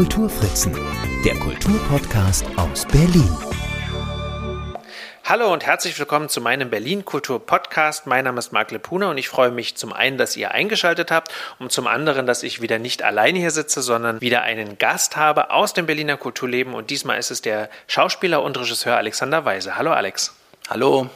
Kulturfritzen, 0.00 0.74
der 1.26 1.34
Kulturpodcast 1.34 2.46
aus 2.56 2.86
Berlin. 2.86 3.36
Hallo 5.24 5.52
und 5.52 5.66
herzlich 5.66 5.98
willkommen 5.98 6.30
zu 6.30 6.40
meinem 6.40 6.70
Berlin 6.70 7.04
Kultur 7.04 7.44
Podcast. 7.44 8.06
Mein 8.06 8.24
Name 8.24 8.38
ist 8.38 8.50
Marc 8.50 8.70
Lepuna 8.70 9.10
und 9.10 9.18
ich 9.18 9.28
freue 9.28 9.50
mich 9.50 9.76
zum 9.76 9.92
einen, 9.92 10.16
dass 10.16 10.38
ihr 10.38 10.52
eingeschaltet 10.52 11.10
habt 11.10 11.30
und 11.58 11.70
zum 11.70 11.86
anderen, 11.86 12.24
dass 12.24 12.42
ich 12.42 12.62
wieder 12.62 12.78
nicht 12.78 13.02
alleine 13.02 13.40
hier 13.40 13.50
sitze, 13.50 13.82
sondern 13.82 14.22
wieder 14.22 14.40
einen 14.40 14.78
Gast 14.78 15.18
habe 15.18 15.50
aus 15.50 15.74
dem 15.74 15.84
Berliner 15.84 16.16
Kulturleben 16.16 16.72
und 16.72 16.88
diesmal 16.88 17.18
ist 17.18 17.30
es 17.30 17.42
der 17.42 17.68
Schauspieler 17.86 18.42
und 18.42 18.58
Regisseur 18.58 18.96
Alexander 18.96 19.44
Weise. 19.44 19.76
Hallo 19.76 19.92
Alex. 19.92 20.34
Hallo. 20.70 21.10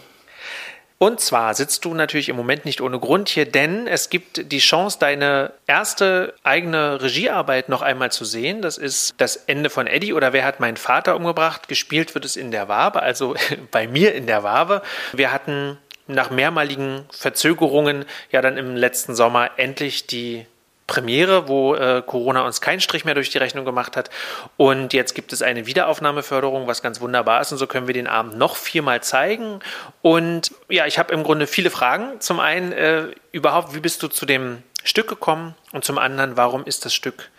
Und 0.99 1.21
zwar 1.21 1.55
sitzt 1.55 1.85
du 1.85 1.93
natürlich 1.93 2.29
im 2.29 2.37
Moment 2.37 2.65
nicht 2.65 2.81
ohne 2.81 2.99
Grund 2.99 3.29
hier, 3.29 3.47
denn 3.47 3.87
es 3.87 4.11
gibt 4.11 4.53
die 4.53 4.59
Chance, 4.59 4.99
deine 4.99 5.53
erste 5.67 6.35
eigene 6.45 7.03
Regiearbeit 7.03 7.69
noch 7.69 7.83
einmal 7.83 8.13
zu 8.13 8.25
sehen. 8.25 8.63
Das 8.63 8.79
ist 8.79 9.15
das 9.19 9.37
Ende 9.37 9.71
von 9.71 9.87
Eddie 9.87 10.13
oder 10.13 10.33
Wer 10.33 10.45
hat 10.45 10.61
meinen 10.61 10.77
Vater 10.77 11.17
umgebracht? 11.17 11.69
Gespielt 11.69 12.15
wird 12.15 12.25
es 12.25 12.37
in 12.37 12.51
der 12.51 12.69
Wabe, 12.69 13.03
also 13.03 13.35
bei 13.71 13.89
mir 13.89 14.15
in 14.15 14.27
der 14.27 14.45
Wabe. 14.45 14.83
Wir 15.13 15.33
hatten 15.33 15.79
nach 16.07 16.31
mehrmaligen 16.31 17.07
Verzögerungen 17.11 18.05
ja 18.31 18.43
dann 18.43 18.57
im 18.57 18.77
letzten 18.77 19.15
Sommer 19.15 19.51
endlich 19.57 20.07
die 20.07 20.47
Premiere, 20.87 21.49
wo 21.49 21.75
äh, 21.75 22.03
Corona 22.05 22.43
uns 22.43 22.61
keinen 22.61 22.81
Strich 22.81 23.05
mehr 23.05 23.15
durch 23.15 23.31
die 23.31 23.39
Rechnung 23.39 23.65
gemacht 23.65 23.97
hat. 23.97 24.11
Und 24.57 24.93
jetzt 24.93 25.15
gibt 25.15 25.33
es 25.33 25.41
eine 25.41 25.67
Wiederaufnahmeförderung, 25.67 26.67
was 26.67 26.83
ganz 26.83 27.01
wunderbar 27.01 27.41
ist. 27.41 27.53
Und 27.53 27.59
so 27.59 27.67
können 27.67 27.87
wir 27.87 27.95
den 27.95 28.07
Abend 28.07 28.37
noch 28.37 28.57
viermal 28.57 29.03
zeigen. 29.03 29.61
Und 30.03 30.53
ja, 30.69 30.87
ich 30.87 30.99
habe 30.99 31.13
im 31.15 31.23
Grunde 31.23 31.47
viele 31.47 31.71
Fragen. 31.71 32.21
Zum 32.21 32.39
einen 32.39 32.73
äh, 32.73 33.07
überhaupt, 33.33 33.75
wie 33.75 33.81
bist 33.81 34.03
du 34.03 34.09
zu 34.09 34.27
dem 34.27 34.63
Stück 34.83 35.09
gekommen? 35.09 35.55
Und 35.73 35.85
zum 35.85 35.97
anderen, 35.97 36.37
warum 36.37 36.65
ist 36.65 36.85
das 36.85 36.93
Stück 36.93 37.31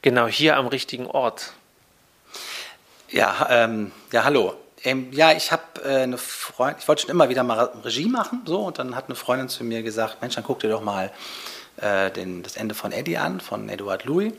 genau 0.00 0.26
hier 0.26 0.56
am 0.56 0.66
richtigen 0.66 1.06
Ort? 1.06 1.52
Ja, 3.10 3.46
ähm, 3.50 3.92
ja, 4.12 4.24
hallo. 4.24 4.54
Ähm, 4.82 5.08
ja, 5.12 5.32
ich 5.32 5.52
habe 5.52 5.62
äh, 5.84 6.02
eine 6.02 6.18
Freundin, 6.18 6.78
ich 6.80 6.88
wollte 6.88 7.02
schon 7.02 7.10
immer 7.10 7.28
wieder 7.28 7.42
mal 7.42 7.70
Regie 7.84 8.08
machen, 8.08 8.42
so, 8.44 8.60
und 8.62 8.78
dann 8.78 8.94
hat 8.96 9.06
eine 9.06 9.14
Freundin 9.14 9.48
zu 9.48 9.64
mir 9.64 9.82
gesagt, 9.82 10.20
Mensch, 10.20 10.34
dann 10.34 10.44
guck 10.44 10.58
dir 10.58 10.68
doch 10.68 10.82
mal 10.82 11.10
äh, 11.76 12.10
den, 12.10 12.42
das 12.42 12.56
Ende 12.56 12.74
von 12.74 12.92
Eddie 12.92 13.18
an, 13.18 13.40
von 13.40 13.68
Edouard 13.68 14.04
Louis. 14.04 14.32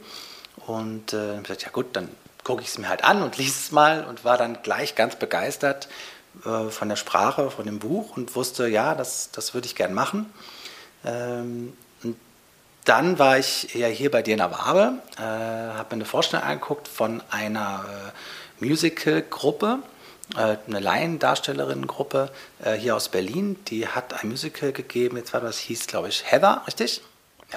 Und 0.67 1.13
äh, 1.13 1.37
ich 1.37 1.43
gesagt, 1.43 1.63
ja 1.63 1.69
gut, 1.69 1.87
dann 1.93 2.09
gucke 2.43 2.61
ich 2.61 2.69
es 2.69 2.77
mir 2.77 2.89
halt 2.89 3.03
an 3.03 3.21
und 3.21 3.37
lese 3.37 3.49
es 3.51 3.71
mal 3.71 4.05
und 4.05 4.23
war 4.23 4.37
dann 4.37 4.61
gleich 4.61 4.95
ganz 4.95 5.15
begeistert 5.15 5.89
äh, 6.45 6.69
von 6.69 6.89
der 6.89 6.95
Sprache, 6.95 7.51
von 7.51 7.65
dem 7.65 7.79
Buch 7.79 8.15
und 8.15 8.35
wusste, 8.35 8.67
ja, 8.67 8.95
das, 8.95 9.31
das 9.31 9.53
würde 9.53 9.67
ich 9.67 9.75
gern 9.75 9.93
machen. 9.93 10.31
Ähm, 11.03 11.75
und 12.03 12.15
dann 12.85 13.19
war 13.19 13.37
ich 13.37 13.73
ja 13.73 13.87
hier 13.87 14.11
bei 14.11 14.21
dir 14.21 14.37
Wabe, 14.51 14.99
äh, 15.17 15.21
habe 15.21 15.87
mir 15.89 16.01
eine 16.01 16.05
Vorstellung 16.05 16.45
angeguckt 16.45 16.87
von 16.87 17.21
einer 17.29 17.85
äh, 18.59 18.65
Musical-Gruppe, 18.65 19.79
äh, 20.35 20.57
eine 20.67 20.79
Laiendarstellerinnengruppe 20.79 22.31
äh, 22.63 22.73
hier 22.73 22.95
aus 22.95 23.09
Berlin, 23.09 23.57
die 23.67 23.87
hat 23.87 24.21
ein 24.23 24.29
Musical 24.29 24.71
gegeben, 24.71 25.17
jetzt 25.17 25.33
war 25.33 25.41
das 25.41 25.57
hieß, 25.57 25.87
glaube 25.87 26.09
ich, 26.09 26.31
Heather, 26.31 26.63
richtig? 26.67 27.01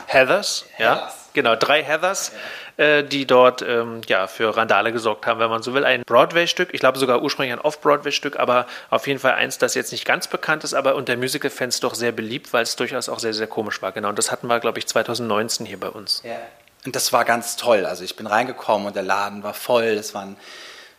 Heathers, 0.06 0.66
ja. 0.78 1.12
Genau, 1.34 1.54
drei 1.54 1.84
Heathers, 1.84 2.32
äh, 2.78 3.04
die 3.04 3.26
dort 3.26 3.62
ähm, 3.62 4.00
ja, 4.08 4.26
für 4.26 4.56
Randale 4.56 4.92
gesorgt 4.92 5.26
haben, 5.26 5.38
wenn 5.38 5.50
man 5.50 5.62
so 5.62 5.74
will. 5.74 5.84
Ein 5.84 6.02
Broadway-Stück, 6.02 6.70
ich 6.72 6.80
glaube 6.80 6.98
sogar 6.98 7.22
ursprünglich 7.22 7.52
ein 7.52 7.60
Off-Broadway-Stück, 7.60 8.38
aber 8.38 8.66
auf 8.90 9.06
jeden 9.06 9.20
Fall 9.20 9.34
eins, 9.34 9.58
das 9.58 9.74
jetzt 9.74 9.92
nicht 9.92 10.04
ganz 10.04 10.26
bekannt 10.26 10.64
ist, 10.64 10.74
aber 10.74 10.96
unter 10.96 11.16
Musical-Fans 11.16 11.80
doch 11.80 11.94
sehr 11.94 12.12
beliebt, 12.12 12.52
weil 12.52 12.62
es 12.62 12.76
durchaus 12.76 13.08
auch 13.08 13.18
sehr, 13.18 13.34
sehr 13.34 13.46
komisch 13.46 13.80
war. 13.82 13.92
Genau, 13.92 14.08
und 14.08 14.18
das 14.18 14.32
hatten 14.32 14.48
wir, 14.48 14.58
glaube 14.58 14.78
ich, 14.78 14.86
2019 14.86 15.66
hier 15.66 15.78
bei 15.78 15.88
uns. 15.88 16.22
Ja. 16.24 16.38
Und 16.84 16.96
das 16.96 17.12
war 17.12 17.24
ganz 17.24 17.56
toll. 17.56 17.84
Also 17.84 18.04
ich 18.04 18.16
bin 18.16 18.26
reingekommen 18.26 18.86
und 18.86 18.96
der 18.96 19.02
Laden 19.02 19.42
war 19.42 19.54
voll. 19.54 19.84
Es 19.84 20.14
waren 20.14 20.36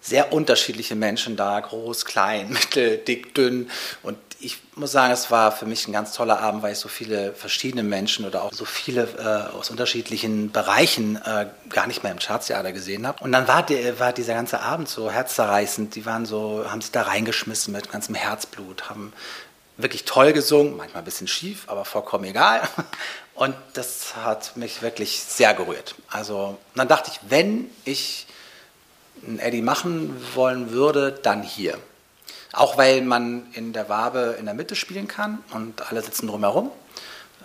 sehr 0.01 0.31
unterschiedliche 0.31 0.95
Menschen 0.95 1.35
da, 1.35 1.59
groß, 1.59 2.05
klein, 2.05 2.49
mittel, 2.53 2.97
dick, 2.97 3.33
dünn. 3.35 3.69
Und 4.03 4.17
ich 4.41 4.61
muss 4.75 4.91
sagen, 4.91 5.11
es 5.11 5.31
war 5.31 5.51
für 5.51 5.65
mich 5.65 5.87
ein 5.87 5.91
ganz 5.91 6.13
toller 6.13 6.39
Abend, 6.39 6.63
weil 6.63 6.71
ich 6.71 6.79
so 6.79 6.87
viele 6.87 7.33
verschiedene 7.33 7.83
Menschen 7.83 8.25
oder 8.25 8.43
auch 8.43 8.53
so 8.53 8.63
viele 8.63 9.03
äh, 9.03 9.55
aus 9.55 9.69
unterschiedlichen 9.69 10.51
Bereichen 10.51 11.17
äh, 11.17 11.47
gar 11.69 11.87
nicht 11.87 12.03
mehr 12.03 12.11
im 12.11 12.19
Chartstheater 12.19 12.71
gesehen 12.71 13.05
habe. 13.05 13.21
Und 13.23 13.33
dann 13.33 13.47
war, 13.47 13.63
der, 13.63 13.99
war 13.99 14.13
dieser 14.13 14.33
ganze 14.33 14.61
Abend 14.61 14.87
so 14.87 15.11
herzzerreißend. 15.11 15.95
Die 15.95 16.05
waren 16.05 16.25
so, 16.25 16.65
haben 16.69 16.81
sich 16.81 16.91
da 16.91 17.03
reingeschmissen 17.03 17.73
mit 17.73 17.91
ganzem 17.91 18.15
Herzblut, 18.15 18.89
haben 18.89 19.11
wirklich 19.75 20.05
toll 20.05 20.31
gesungen, 20.31 20.77
manchmal 20.77 21.01
ein 21.01 21.05
bisschen 21.05 21.27
schief, 21.27 21.63
aber 21.67 21.83
vollkommen 21.83 22.25
egal. 22.25 22.61
Und 23.35 23.55
das 23.73 24.15
hat 24.17 24.55
mich 24.57 24.81
wirklich 24.81 25.21
sehr 25.21 25.53
gerührt. 25.53 25.95
Also 26.09 26.57
dann 26.75 26.87
dachte 26.87 27.11
ich, 27.13 27.19
wenn 27.29 27.69
ich 27.85 28.27
einen 29.25 29.39
Eddie 29.39 29.61
machen 29.61 30.15
wollen 30.33 30.71
würde, 30.71 31.11
dann 31.11 31.43
hier. 31.43 31.77
Auch 32.51 32.77
weil 32.77 33.01
man 33.01 33.47
in 33.53 33.73
der 33.73 33.89
Wabe 33.89 34.35
in 34.39 34.45
der 34.45 34.53
Mitte 34.53 34.75
spielen 34.75 35.07
kann 35.07 35.39
und 35.53 35.89
alle 35.89 36.01
sitzen 36.01 36.27
drumherum. 36.27 36.71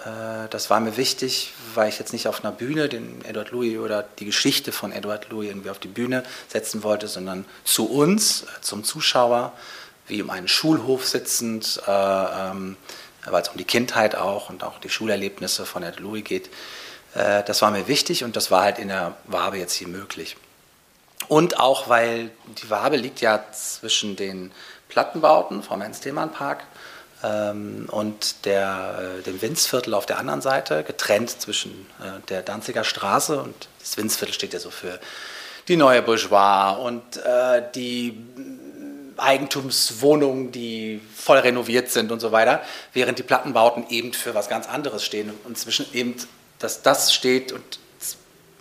Äh, 0.05 0.49
das 0.51 0.71
war 0.71 0.81
mir 0.81 0.97
wichtig, 0.97 1.53
weil 1.75 1.89
ich 1.89 1.99
jetzt 1.99 2.13
nicht 2.13 2.27
auf 2.27 2.45
einer 2.45 2.53
Bühne 2.53 2.89
den 2.89 3.25
Edward 3.25 3.51
Louis 3.51 3.79
oder 3.79 4.03
die 4.03 4.25
Geschichte 4.25 4.73
von 4.73 4.93
Edward 4.93 5.31
Louis 5.31 5.49
irgendwie 5.49 5.71
auf 5.71 5.79
die 5.79 5.89
Bühne 5.89 6.23
setzen 6.49 6.83
wollte, 6.83 7.09
sondern 7.09 7.45
zu 7.65 7.91
uns, 7.91 8.47
zum 8.61 8.85
Zuschauer, 8.85 9.53
wie 10.07 10.23
um 10.23 10.31
einen 10.31 10.49
Schulhof 10.49 11.07
sitzend, 11.07 11.83
äh, 11.87 11.91
ähm, 11.91 12.77
weil 13.27 13.43
es 13.43 13.49
um 13.49 13.57
die 13.57 13.65
Kindheit 13.65 14.17
auch 14.17 14.51
und 14.51 14.65
auch 14.65 14.79
die 14.79 14.91
Schulerlebnisse 14.91 15.67
von 15.67 15.83
Edward 15.83 16.01
Louis 16.01 16.25
geht. 16.25 16.51
Äh, 17.15 17.43
das 17.45 17.63
war 17.63 17.71
mir 17.71 17.89
wichtig 17.89 18.25
und 18.25 18.37
das 18.37 18.51
war 18.51 18.63
halt 18.63 18.79
in 18.79 18.89
der 18.89 19.17
Wabe 19.25 19.59
jetzt 19.59 19.75
hier 19.75 19.89
möglich. 19.89 20.37
Und 21.29 21.59
auch, 21.59 21.89
weil 21.89 22.31
die 22.63 22.69
Wabe 22.69 22.97
liegt 22.97 23.23
ja 23.23 23.43
zwischen 23.53 24.15
den 24.17 24.53
Plattenbauten 24.95 25.65
vom 25.65 25.83
Ernst-Thälmann-Park 25.83 26.63
ähm, 27.25 27.89
und 27.91 28.45
der, 28.45 29.19
äh, 29.19 29.23
dem 29.23 29.43
Winzviertel 29.43 29.93
auf 29.93 30.07
der 30.07 30.19
anderen 30.19 30.41
Seite, 30.41 30.85
getrennt 30.85 31.31
zwischen 31.31 31.73
äh, 32.01 32.21
der 32.29 32.43
Danziger 32.43 32.85
Straße 32.85 33.43
und 33.43 33.69
das 33.81 33.97
Winzviertel 33.97 34.33
steht 34.33 34.53
ja 34.53 34.61
so 34.61 34.71
für 34.71 35.01
die 35.67 35.77
neue 35.77 36.01
Bourgeois 36.01 36.79
und 36.79 37.17
äh, 37.17 37.63
die 37.75 38.25
Eigentumswohnungen, 39.17 40.53
die 40.53 41.01
voll 41.13 41.39
renoviert 41.39 41.91
sind 41.91 42.13
und 42.13 42.21
so 42.21 42.31
weiter, 42.31 42.63
während 42.93 43.19
die 43.19 43.25
Plattenbauten 43.25 43.87
eben 43.89 44.13
für 44.13 44.37
was 44.37 44.49
ganz 44.49 44.69
anderes 44.69 45.05
stehen 45.05 45.33
und 45.43 45.59
zwischen 45.59 45.87
eben, 45.93 46.15
dass 46.61 46.83
das 46.83 47.13
steht 47.13 47.51
und 47.51 47.81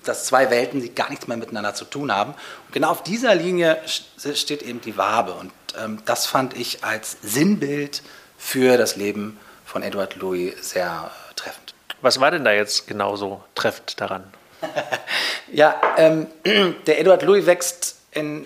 dass 0.03 0.25
zwei 0.25 0.49
Welten, 0.49 0.81
die 0.81 0.93
gar 0.93 1.09
nichts 1.11 1.27
mehr 1.27 1.37
miteinander 1.37 1.75
zu 1.75 1.85
tun 1.85 2.11
haben. 2.11 2.31
Und 2.33 2.73
genau 2.73 2.89
auf 2.89 3.03
dieser 3.03 3.35
Linie 3.35 3.77
steht 3.85 4.61
eben 4.63 4.81
die 4.81 4.97
Wabe. 4.97 5.33
Und 5.33 5.51
ähm, 5.77 6.01
das 6.05 6.25
fand 6.25 6.55
ich 6.57 6.83
als 6.83 7.17
Sinnbild 7.21 8.01
für 8.37 8.77
das 8.77 8.95
Leben 8.95 9.39
von 9.65 9.83
Edward 9.83 10.15
Louis 10.17 10.53
sehr 10.61 11.11
äh, 11.29 11.33
treffend. 11.35 11.73
Was 12.01 12.19
war 12.19 12.31
denn 12.31 12.43
da 12.43 12.51
jetzt 12.51 12.87
genauso 12.87 13.43
treffend 13.55 13.99
daran? 13.99 14.25
ja, 15.51 15.79
ähm, 15.97 16.27
der 16.85 16.99
Edward 16.99 17.23
Louis 17.23 17.45
wächst 17.45 17.97
in, 18.11 18.45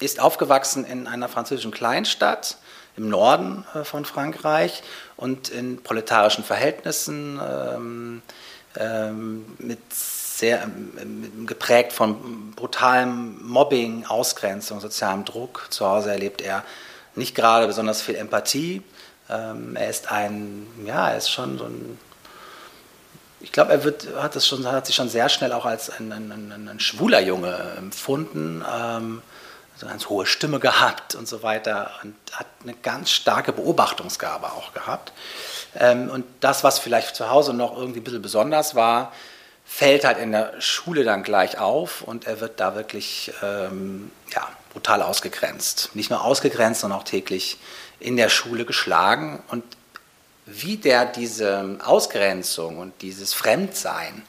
ist 0.00 0.20
aufgewachsen 0.20 0.84
in 0.84 1.06
einer 1.06 1.28
französischen 1.28 1.70
Kleinstadt 1.70 2.58
im 2.96 3.08
Norden 3.08 3.64
äh, 3.74 3.84
von 3.84 4.04
Frankreich 4.04 4.82
und 5.16 5.48
in 5.48 5.82
proletarischen 5.82 6.44
Verhältnissen 6.44 7.40
ähm, 7.42 8.22
ähm 8.76 9.56
mit 9.58 9.80
sehr 10.40 10.62
ähm, 10.62 11.46
geprägt 11.46 11.92
von 11.92 12.52
brutalem 12.56 13.40
Mobbing, 13.46 14.06
Ausgrenzung, 14.06 14.80
sozialem 14.80 15.24
Druck. 15.24 15.66
Zu 15.70 15.86
Hause 15.86 16.10
erlebt 16.10 16.40
er 16.40 16.64
nicht 17.14 17.34
gerade 17.34 17.66
besonders 17.66 18.02
viel 18.02 18.16
Empathie. 18.16 18.82
Ähm, 19.28 19.76
er 19.76 19.88
ist 19.88 20.10
ein, 20.10 20.66
ja, 20.84 21.10
er 21.10 21.16
ist 21.16 21.30
schon 21.30 21.58
so 21.58 21.64
ein, 21.64 21.98
ich 23.40 23.52
glaube, 23.52 23.72
er 23.72 23.84
wird, 23.84 24.08
hat, 24.16 24.36
es 24.36 24.46
schon, 24.46 24.66
hat 24.66 24.86
sich 24.86 24.94
schon 24.94 25.08
sehr 25.08 25.28
schnell 25.28 25.52
auch 25.52 25.64
als 25.64 25.88
ein, 25.90 26.12
ein, 26.12 26.30
ein, 26.30 26.68
ein 26.68 26.80
schwuler 26.80 27.20
Junge 27.20 27.56
empfunden. 27.78 28.64
Ähm, 28.70 29.22
also 29.80 29.86
eine 29.86 29.94
ganz 29.94 30.08
hohe 30.10 30.26
Stimme 30.26 30.60
gehabt 30.60 31.14
und 31.14 31.26
so 31.26 31.42
weiter 31.42 31.90
und 32.02 32.14
hat 32.32 32.46
eine 32.62 32.74
ganz 32.74 33.10
starke 33.10 33.52
Beobachtungsgabe 33.52 34.52
auch 34.52 34.74
gehabt. 34.74 35.12
Ähm, 35.74 36.10
und 36.10 36.26
das, 36.40 36.64
was 36.64 36.78
vielleicht 36.78 37.16
zu 37.16 37.30
Hause 37.30 37.54
noch 37.54 37.76
irgendwie 37.76 38.00
ein 38.00 38.04
bisschen 38.04 38.20
besonders 38.20 38.74
war, 38.74 39.12
fällt 39.72 40.04
halt 40.04 40.18
in 40.18 40.32
der 40.32 40.60
Schule 40.60 41.04
dann 41.04 41.22
gleich 41.22 41.56
auf 41.56 42.02
und 42.02 42.26
er 42.26 42.40
wird 42.40 42.58
da 42.58 42.74
wirklich 42.74 43.32
ähm, 43.40 44.10
ja, 44.34 44.48
brutal 44.72 45.00
ausgegrenzt. 45.00 45.90
Nicht 45.94 46.10
nur 46.10 46.24
ausgegrenzt, 46.24 46.80
sondern 46.80 46.98
auch 46.98 47.04
täglich 47.04 47.56
in 48.00 48.16
der 48.16 48.30
Schule 48.30 48.64
geschlagen. 48.64 49.40
Und 49.48 49.62
wie 50.44 50.76
der 50.76 51.06
diese 51.06 51.78
Ausgrenzung 51.84 52.78
und 52.78 53.00
dieses 53.00 53.32
Fremdsein 53.32 54.22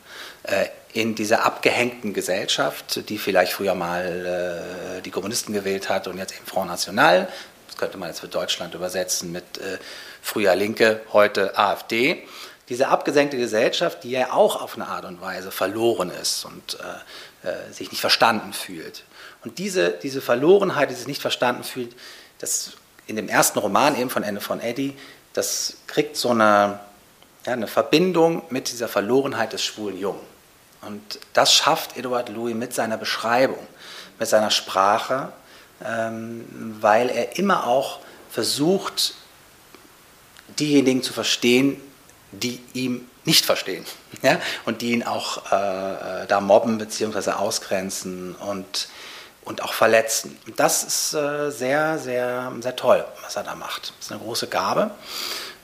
äh, 0.44 0.68
in 0.94 1.16
dieser 1.16 1.44
abgehängten 1.44 2.14
Gesellschaft, 2.14 3.10
die 3.10 3.18
vielleicht 3.18 3.54
früher 3.54 3.74
mal 3.74 5.00
äh, 5.00 5.02
die 5.02 5.12
Kommunisten 5.12 5.56
gewählt 5.56 5.90
hat 5.90 6.08
und 6.08 6.20
jetzt 6.20 6.36
eben 6.36 6.46
Front 6.46 6.70
National, 6.70 7.28
das 7.68 7.78
könnte 7.78 7.98
man 7.98 8.10
jetzt 8.10 8.20
für 8.20 8.28
Deutschland 8.28 8.76
übersetzen 8.76 9.32
mit 9.32 9.58
äh, 9.58 9.80
früher 10.22 10.56
Linke, 10.56 11.02
heute 11.12 11.58
AfD, 11.58 12.28
diese 12.70 12.88
abgesenkte 12.88 13.38
Gesellschaft, 13.38 14.04
die 14.04 14.12
ja 14.12 14.32
auch 14.32 14.62
auf 14.62 14.76
eine 14.76 14.88
Art 14.88 15.06
und 15.06 15.22
Weise 15.22 15.52
verloren 15.52 16.10
ist 16.10 16.46
und 16.46 16.78
äh, 17.44 17.50
äh, 17.50 17.72
sich 17.72 17.92
nicht 17.92 18.02
verstanden 18.02 18.54
fühlt. 18.54 19.04
Und 19.44 19.58
diese, 19.58 19.92
diese 19.92 20.22
Verlorenheit, 20.22 20.90
dieses 20.90 21.08
nicht 21.08 21.22
verstanden 21.22 21.64
fühlt, 21.64 21.96
das 22.40 22.72
in 23.08 23.16
dem 23.16 23.28
ersten 23.28 23.60
Roman 23.60 23.98
eben 23.98 24.10
von 24.10 24.24
Ende 24.24 24.42
von 24.42 24.62
Eddie, 24.62 24.96
das 25.34 25.78
kriegt 25.88 26.16
so 26.16 26.30
eine, 26.30 26.80
ja, 27.46 27.54
eine 27.54 27.68
Verbindung 27.68 28.44
mit 28.50 28.72
dieser 28.72 28.88
Verlorenheit 28.88 29.54
des 29.54 29.64
schwulen 29.64 29.98
Jungen. 29.98 30.32
Und 30.82 31.20
das 31.34 31.54
schafft 31.54 31.98
Edward 31.98 32.30
Louis 32.30 32.56
mit 32.56 32.74
seiner 32.74 32.98
Beschreibung, 32.98 33.68
mit 34.20 34.28
seiner 34.28 34.52
Sprache, 34.52 35.32
ähm, 35.84 36.78
weil 36.80 37.10
er 37.10 37.38
immer 37.38 37.68
auch 37.68 38.00
versucht, 38.30 39.16
diejenigen 40.60 41.04
zu 41.04 41.14
verstehen, 41.14 41.82
die 42.32 42.62
ihm 42.74 43.08
nicht 43.26 43.46
verstehen 43.46 43.86
ja? 44.22 44.40
und 44.66 44.82
die 44.82 44.92
ihn 44.92 45.04
auch 45.04 45.52
äh, 45.52 46.24
äh 46.24 46.28
da 46.28 46.42
mobben 46.42 46.78
bzw. 46.78 47.32
ausgrenzen 47.32 48.36
und, 48.36 48.88
und 49.44 49.64
auch 49.64 49.74
verletzen. 49.74 50.38
Das 50.56 50.84
ist 50.84 51.14
äh, 51.14 51.52
sehr, 51.52 52.00
sehr, 52.00 52.52
sehr 52.60 52.76
toll, 52.76 53.06
was 53.24 53.36
er 53.36 53.44
da 53.44 53.56
macht. 53.56 53.94
Das 53.98 54.06
ist 54.06 54.12
eine 54.12 54.22
große 54.22 54.48
Gabe. 54.48 54.92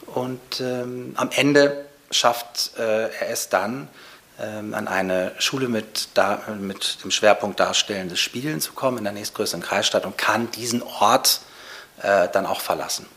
Und 0.07 0.61
ähm, 0.61 1.13
am 1.17 1.29
Ende 1.31 1.85
schafft 2.11 2.71
äh, 2.77 3.09
er 3.09 3.29
es 3.29 3.49
dann, 3.49 3.89
ähm, 4.39 4.73
an 4.73 4.87
eine 4.87 5.33
Schule 5.39 5.67
mit, 5.67 6.09
da, 6.13 6.39
mit 6.59 7.03
dem 7.03 7.11
Schwerpunkt 7.11 7.59
darstellendes 7.59 8.19
Spielen 8.19 8.61
zu 8.61 8.73
kommen 8.73 8.99
in 8.99 9.03
der 9.03 9.13
nächstgrößeren 9.13 9.61
Kreisstadt 9.61 10.05
und 10.05 10.17
kann 10.17 10.51
diesen 10.51 10.83
Ort 10.83 11.41
äh, 12.01 12.27
dann 12.31 12.45
auch 12.45 12.61
verlassen. 12.61 13.07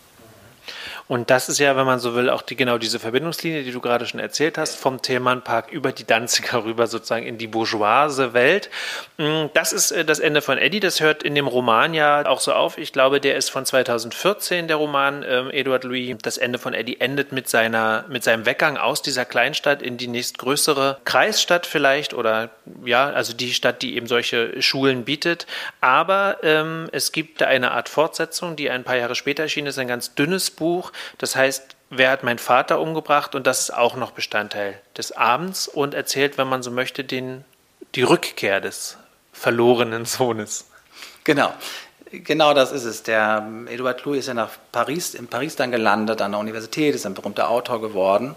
Und 1.11 1.29
das 1.29 1.49
ist 1.49 1.59
ja, 1.59 1.75
wenn 1.75 1.87
man 1.87 1.99
so 1.99 2.15
will, 2.15 2.31
auch 2.31 2.41
die, 2.41 2.55
genau 2.55 2.79
diese 2.79 3.01
Verbindungslinie, 3.01 3.65
die 3.65 3.73
du 3.73 3.81
gerade 3.81 4.07
schon 4.07 4.21
erzählt 4.21 4.57
hast, 4.57 4.77
vom 4.77 5.03
Themenpark 5.03 5.73
über 5.73 5.91
die 5.91 6.05
Danziger 6.07 6.63
rüber 6.63 6.87
sozusagen 6.87 7.27
in 7.27 7.37
die 7.37 7.49
bourgeoise 7.49 8.33
Welt. 8.33 8.71
Mm, 9.19 9.47
das 9.53 9.73
ist 9.73 9.91
äh, 9.91 10.05
das 10.05 10.21
Ende 10.21 10.41
von 10.41 10.57
Eddie. 10.57 10.79
Das 10.79 11.01
hört 11.01 11.25
in 11.25 11.35
dem 11.35 11.49
Roman 11.49 11.95
ja 11.95 12.25
auch 12.27 12.39
so 12.39 12.53
auf. 12.53 12.79
Ich 12.79 12.93
glaube, 12.93 13.21
der 13.21 13.35
ist 13.35 13.51
von 13.51 13.67
2014, 13.67 14.69
der 14.69 14.77
Roman 14.77 15.25
ähm, 15.29 15.51
Edward 15.51 15.83
Louis. 15.83 16.17
Das 16.23 16.39
Ende 16.39 16.61
von 16.61 16.75
Eddie 16.75 17.01
endet 17.01 17.33
mit 17.33 17.49
seiner, 17.49 18.05
mit 18.09 18.23
seinem 18.23 18.47
Weggang 18.47 18.77
aus 18.77 19.03
dieser 19.03 19.25
Kleinstadt 19.25 19.83
in 19.83 19.97
die 19.97 20.07
nächstgrößere 20.07 20.99
Kreisstadt 21.05 21.67
vielleicht 21.67 22.15
oder 22.15 22.51
ja, 22.85 23.11
also 23.11 23.33
die 23.33 23.53
Stadt, 23.53 23.83
die 23.83 23.97
eben 23.97 24.07
solche 24.07 24.63
Schulen 24.63 25.05
bietet. 25.05 25.49
Aber 25.81 26.37
ähm, 26.45 26.89
es 26.93 27.11
gibt 27.11 27.43
eine 27.43 27.73
Art 27.73 27.89
Fortsetzung, 27.89 28.55
die 28.55 28.71
ein 28.71 28.85
paar 28.85 28.97
Jahre 28.97 29.17
später 29.17 29.43
erschien. 29.43 29.65
Das 29.65 29.75
ist 29.75 29.81
ein 29.81 29.89
ganz 29.89 30.15
dünnes 30.15 30.53
Buch 30.53 30.93
das 31.19 31.37
heißt, 31.37 31.77
wer 31.91 32.11
hat 32.11 32.23
meinen 32.23 32.39
Vater 32.39 32.81
umgebracht? 32.81 33.35
Und 33.35 33.47
das 33.47 33.61
ist 33.61 33.75
auch 33.75 33.97
noch 33.97 34.13
Bestandteil 34.13 34.81
des 34.97 35.13
Abends 35.13 35.69
und 35.69 35.95
erzählt, 35.95 36.39
wenn 36.39 36.49
man 36.49 36.63
so 36.63 36.71
möchte, 36.71 37.05
den, 37.05 37.45
die 37.95 38.03
Rückkehr 38.03 38.61
des 38.61 38.97
verlorenen 39.33 40.05
Sohnes. 40.05 40.67
Genau. 41.25 41.53
Genau 42.13 42.55
das 42.55 42.73
ist 42.73 42.85
es. 42.85 43.05
Der 43.05 43.47
Edouard 43.69 44.05
Louis 44.05 44.21
ist 44.21 44.27
ja 44.27 44.35
nach 44.35 44.51
Paris, 44.73 45.15
in 45.15 45.29
Paris 45.29 45.55
dann 45.55 45.71
gelandet, 45.71 46.21
an 46.21 46.33
der 46.33 46.41
Universität, 46.41 46.95
ist 46.97 47.07
ein 47.07 47.15
berühmter 47.15 47.49
Autor 47.49 47.81
geworden 47.81 48.35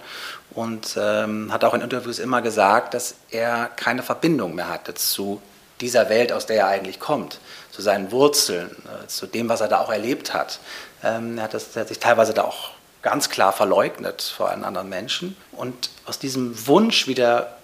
und 0.52 0.96
ähm, 0.96 1.52
hat 1.52 1.64
auch 1.64 1.74
in 1.74 1.82
Interviews 1.82 2.20
immer 2.20 2.44
gesagt, 2.44 2.94
dass 2.94 3.16
er 3.32 3.72
keine 3.76 4.04
Verbindung 4.04 4.54
mehr 4.54 4.70
hatte 4.70 4.94
zu 4.94 5.42
dieser 5.84 6.10
Welt, 6.10 6.32
aus 6.32 6.46
der 6.46 6.58
er 6.58 6.68
eigentlich 6.68 7.00
kommt, 7.00 7.40
zu 7.72 7.82
seinen 7.82 8.12
Wurzeln, 8.12 8.72
äh, 8.86 9.08
zu 9.08 9.28
dem, 9.28 9.50
was 9.50 9.62
er 9.62 9.68
da 9.68 9.80
auch 9.80 9.92
erlebt 9.92 10.34
hat. 10.34 10.60
Ähm, 11.04 11.38
er, 11.38 11.44
hat 11.46 11.54
das, 11.54 11.76
er 11.76 11.82
hat 11.82 11.90
sich 11.90 12.00
teilweise 12.00 12.34
da 12.34 12.44
auch 12.44 12.72
ganz 13.02 13.30
klar 13.30 13.52
verleugnet 13.52 14.22
vor 14.22 14.50
einem 14.50 14.64
anderen 14.64 14.90
Menschen. 14.90 15.36
Und 15.52 15.90
aus 16.06 16.20
diesem 16.20 16.68
Wunsch 16.68 17.08
wieder 17.08 17.58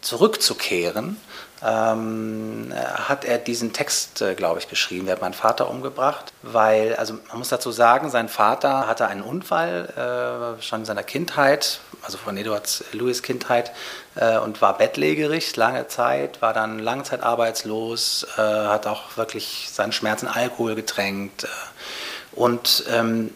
zurückzukehren, 0.00 1.20
ähm, 1.64 2.72
hat 2.74 3.24
er 3.24 3.38
diesen 3.38 3.72
Text, 3.72 4.22
äh, 4.22 4.34
glaube 4.34 4.60
ich, 4.60 4.68
geschrieben. 4.68 5.08
Er 5.08 5.14
hat 5.14 5.20
meinen 5.20 5.34
Vater 5.34 5.68
umgebracht, 5.68 6.32
weil, 6.42 6.94
also 6.96 7.14
man 7.28 7.38
muss 7.38 7.48
dazu 7.48 7.72
sagen, 7.72 8.10
sein 8.10 8.28
Vater 8.28 8.86
hatte 8.86 9.08
einen 9.08 9.22
Unfall 9.22 10.56
äh, 10.58 10.62
schon 10.62 10.80
in 10.80 10.86
seiner 10.86 11.02
Kindheit, 11.02 11.80
also 12.02 12.18
von 12.18 12.36
Eduard 12.36 12.84
Louis 12.92 13.22
Kindheit, 13.22 13.72
äh, 14.14 14.38
und 14.38 14.62
war 14.62 14.78
bettlägerig 14.78 15.56
lange 15.56 15.88
Zeit, 15.88 16.40
war 16.42 16.52
dann 16.52 16.78
lange 16.78 17.02
Zeit 17.02 17.22
arbeitslos, 17.22 18.26
äh, 18.36 18.40
hat 18.40 18.86
auch 18.86 19.16
wirklich 19.16 19.68
seinen 19.72 19.92
Schmerz 19.92 20.22
in 20.22 20.28
Alkohol 20.28 20.74
getränkt 20.74 21.44
äh, 21.44 21.48
und 22.32 22.84
ähm, 22.88 23.34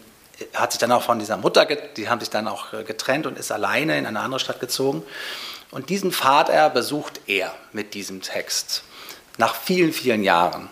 hat 0.55 0.73
sich 0.73 0.79
dann 0.79 0.93
auch 0.93 1.03
von 1.03 1.19
dieser 1.19 1.37
Mutter, 1.37 1.67
die 1.67 2.09
haben 2.09 2.21
sich 2.21 2.31
dann 2.31 2.49
auch 2.49 2.73
äh, 2.73 2.85
getrennt 2.85 3.27
und 3.27 3.39
ist 3.39 3.53
alleine 3.53 3.99
in 3.99 4.07
eine 4.07 4.21
andere 4.21 4.41
Stadt 4.41 4.61
gezogen. 4.61 5.03
Und 5.73 5.89
diesen 5.89 6.13
Vater 6.13 6.69
besucht 6.69 7.23
er 7.27 7.53
mit 7.73 7.95
diesem 7.95 8.21
Text 8.21 8.85
nach 9.39 9.55
vielen, 9.55 9.95
vielen 9.95 10.23
Jahren. 10.23 10.69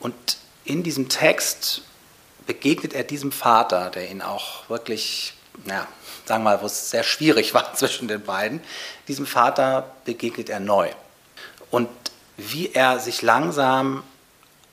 Und 0.00 0.14
in 0.66 0.82
diesem 0.82 1.08
Text 1.08 1.80
begegnet 2.46 2.92
er 2.92 3.04
diesem 3.04 3.32
Vater, 3.32 3.88
der 3.88 4.10
ihn 4.10 4.20
auch 4.20 4.68
wirklich, 4.68 5.32
ja, 5.64 5.88
sagen 6.26 6.44
wir 6.44 6.50
mal, 6.50 6.62
wo 6.62 6.66
es 6.66 6.90
sehr 6.90 7.04
schwierig 7.04 7.54
war 7.54 7.72
zwischen 7.74 8.06
den 8.06 8.22
beiden. 8.22 8.60
Diesem 9.08 9.26
Vater 9.26 9.90
begegnet 10.04 10.50
er 10.50 10.60
neu. 10.60 10.90
Und 11.70 11.88
wie 12.36 12.70
er 12.72 13.00
sich 13.00 13.22
langsam 13.22 14.04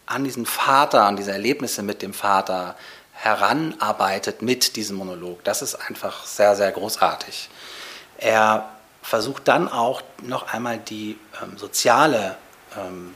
an 0.06 0.26
diesen 0.26 0.46
Vater, 0.46 1.06
an 1.06 1.16
diese 1.16 1.32
Erlebnisse 1.32 1.82
mit 1.82 2.02
dem 2.02 2.14
Vater 2.14 2.76
heranarbeitet 3.14 4.42
mit 4.42 4.76
diesem 4.76 4.98
Monolog, 4.98 5.42
das 5.46 5.62
ist 5.62 5.76
einfach 5.76 6.26
sehr, 6.26 6.58
sehr 6.58 6.74
großartig. 6.74 7.50
Er 8.18 8.70
versucht 9.02 9.48
dann 9.48 9.68
auch 9.68 10.02
noch 10.22 10.54
einmal 10.54 10.78
die 10.78 11.18
ähm, 11.42 11.58
soziale 11.58 12.38
ähm, 12.78 13.14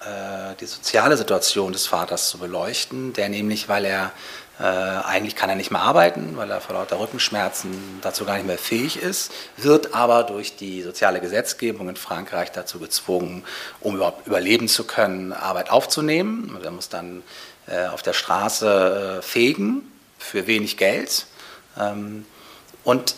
äh, 0.00 0.54
die 0.60 0.66
soziale 0.66 1.16
Situation 1.16 1.72
des 1.72 1.86
Vaters 1.86 2.28
zu 2.28 2.38
beleuchten, 2.38 3.12
der 3.12 3.28
nämlich, 3.28 3.68
weil 3.68 3.84
er 3.84 4.12
äh, 4.58 4.62
eigentlich 4.62 5.36
kann 5.36 5.50
er 5.50 5.56
nicht 5.56 5.70
mehr 5.70 5.82
arbeiten, 5.82 6.36
weil 6.36 6.50
er 6.50 6.60
vor 6.60 6.74
lauter 6.76 6.98
Rückenschmerzen 6.98 7.98
dazu 8.02 8.24
gar 8.24 8.36
nicht 8.36 8.46
mehr 8.46 8.58
fähig 8.58 8.96
ist, 8.96 9.32
wird 9.56 9.94
aber 9.94 10.22
durch 10.24 10.56
die 10.56 10.82
soziale 10.82 11.20
Gesetzgebung 11.20 11.88
in 11.88 11.96
Frankreich 11.96 12.52
dazu 12.52 12.78
gezwungen, 12.78 13.44
um 13.80 13.96
überhaupt 13.96 14.26
überleben 14.26 14.68
zu 14.68 14.84
können, 14.84 15.32
Arbeit 15.32 15.70
aufzunehmen. 15.70 16.58
Er 16.62 16.70
muss 16.70 16.88
dann 16.88 17.22
äh, 17.66 17.86
auf 17.86 18.02
der 18.02 18.12
Straße 18.12 19.18
äh, 19.18 19.22
fegen 19.22 19.92
für 20.18 20.46
wenig 20.46 20.76
Geld. 20.76 21.26
Ähm, 21.78 22.24
und 22.84 23.16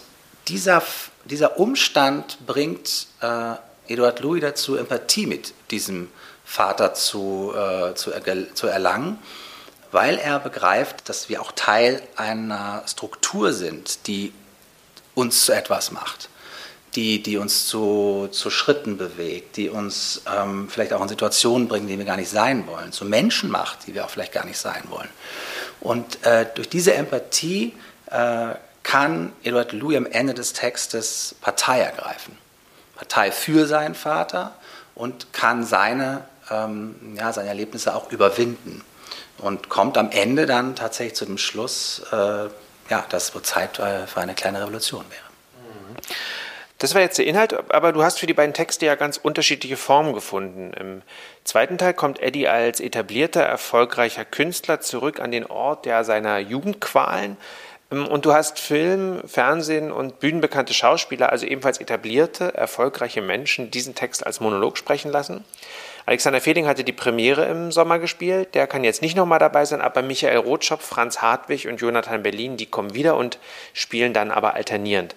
dieser, 0.49 0.83
dieser 1.31 1.59
Umstand 1.59 2.39
bringt 2.47 3.07
äh, 3.21 3.55
Eduard 3.89 4.21
Louis 4.21 4.41
dazu, 4.41 4.77
Empathie 4.77 5.27
mit 5.27 5.55
diesem 5.71 6.11
Vater 6.45 6.95
zu, 6.95 7.53
äh, 7.55 7.95
zu, 7.95 8.13
zu 8.55 8.67
erlangen 8.67 9.19
weil 9.91 10.19
er 10.19 10.39
begreift, 10.39 11.09
dass 11.09 11.29
wir 11.29 11.41
auch 11.41 11.53
Teil 11.53 12.03
einer 12.17 12.83
Struktur 12.87 13.53
sind, 13.53 14.07
die 14.07 14.33
uns 15.15 15.45
zu 15.45 15.53
etwas 15.53 15.91
macht, 15.91 16.29
die, 16.95 17.23
die 17.23 17.37
uns 17.37 17.67
zu, 17.67 18.29
zu 18.31 18.51
Schritten 18.51 18.99
bewegt, 18.99 19.57
die 19.57 19.69
uns 19.69 20.23
ähm, 20.33 20.69
vielleicht 20.69 20.93
auch 20.93 21.03
in 21.03 21.09
Situationen 21.09 21.69
bringt, 21.69 21.89
die 21.89 21.99
wir 21.99 22.05
gar 22.05 22.17
nicht 22.17 22.31
sein 22.31 22.67
wollen, 22.67 22.93
zu 22.93 23.05
Menschen 23.05 23.51
macht, 23.51 23.87
die 23.87 23.95
wir 23.95 24.05
auch 24.05 24.11
vielleicht 24.11 24.33
gar 24.33 24.45
nicht 24.45 24.59
sein 24.59 24.83
wollen. 24.89 25.09
Und 25.81 26.25
äh, 26.25 26.47
durch 26.55 26.69
diese 26.69 26.95
Empathie 26.95 27.75
äh, 28.11 28.55
kann 28.89 29.35
Edward 29.45 29.73
Louis 29.73 29.99
am 29.99 30.07
Ende 30.07 30.33
des 30.33 30.55
Textes 30.55 31.35
Partei 31.43 31.81
ergreifen. 31.81 32.39
Partei 32.97 33.31
für 33.31 33.67
seinen 33.67 33.95
Vater 33.95 34.55
und 34.95 35.35
kann 35.35 35.63
seine, 35.63 36.25
ähm, 36.51 36.95
ja, 37.15 37.35
seine 37.35 37.49
Erlebnisse 37.49 37.95
auch 37.95 38.11
überwinden 38.11 38.83
und 39.37 39.69
kommt 39.69 39.99
am 39.99 40.11
Ende 40.11 40.47
dann 40.47 40.75
tatsächlich 40.75 41.17
zu 41.17 41.27
dem 41.27 41.37
Schluss, 41.37 42.01
äh, 42.13 42.17
ja, 42.17 43.05
dass 43.11 43.35
es 43.35 43.43
Zeit 43.43 43.79
äh, 43.79 44.07
für 44.07 44.23
eine 44.23 44.33
kleine 44.33 44.63
Revolution 44.63 45.05
wäre. 45.11 46.07
Das 46.79 46.95
war 46.95 47.03
jetzt 47.03 47.19
der 47.19 47.27
Inhalt, 47.27 47.71
aber 47.71 47.93
du 47.93 48.03
hast 48.03 48.19
für 48.19 48.27
die 48.27 48.35
beiden 48.35 48.55
Texte 48.55 48.87
ja 48.87 48.95
ganz 48.95 49.19
unterschiedliche 49.19 49.77
Formen 49.77 50.15
gefunden. 50.15 50.73
Im 50.73 51.03
zweiten 51.45 51.77
Teil 51.77 51.93
kommt 51.93 52.21
Eddie 52.21 52.49
als 52.49 52.81
etablierter, 52.81 53.43
erfolgreicher 53.43 54.25
Künstler 54.25 54.81
zurück 54.81 55.21
an 55.21 55.31
den 55.31 55.45
Ort 55.45 55.85
ja, 55.85 56.05
seiner 56.05 56.39
Jugendqualen. 56.39 57.37
Ähm, 57.91 58.07
und 58.07 58.25
du 58.25 58.33
hast 58.33 58.59
Film, 58.59 59.21
Fernsehen 59.27 59.93
und 59.93 60.21
bühnenbekannte 60.21 60.75
Schauspieler, 60.75 61.31
also 61.31 61.47
ebenfalls 61.47 61.79
etablierte, 61.79 62.55
erfolgreiche 62.55 63.23
Menschen, 63.23 63.71
diesen 63.71 63.95
Text 63.95 64.27
als 64.27 64.41
Monolog 64.41 64.79
sprechen 64.79 65.11
lassen. 65.11 65.45
Alexander 66.07 66.41
Fehling 66.41 66.67
hatte 66.67 66.85
die 66.85 66.93
Premiere 66.93 67.45
im 67.45 67.71
Sommer 67.71 67.99
gespielt. 67.99 68.55
Der 68.55 68.67
kann 68.67 68.83
jetzt 68.83 69.03
nicht 69.03 69.15
nochmal 69.15 69.39
dabei 69.39 69.67
sein, 69.67 69.83
aber 69.83 70.01
Michael 70.01 70.39
Rotschopf, 70.39 70.83
Franz 70.83 71.21
Hartwig 71.21 71.69
und 71.69 71.83
Jonathan 71.83 72.23
Berlin, 72.23 72.57
die 72.57 72.65
kommen 72.65 72.95
wieder 72.95 73.15
und 73.17 73.39
spielen 73.75 74.15
dann 74.15 74.31
aber 74.31 74.55
alternierend. 74.55 75.15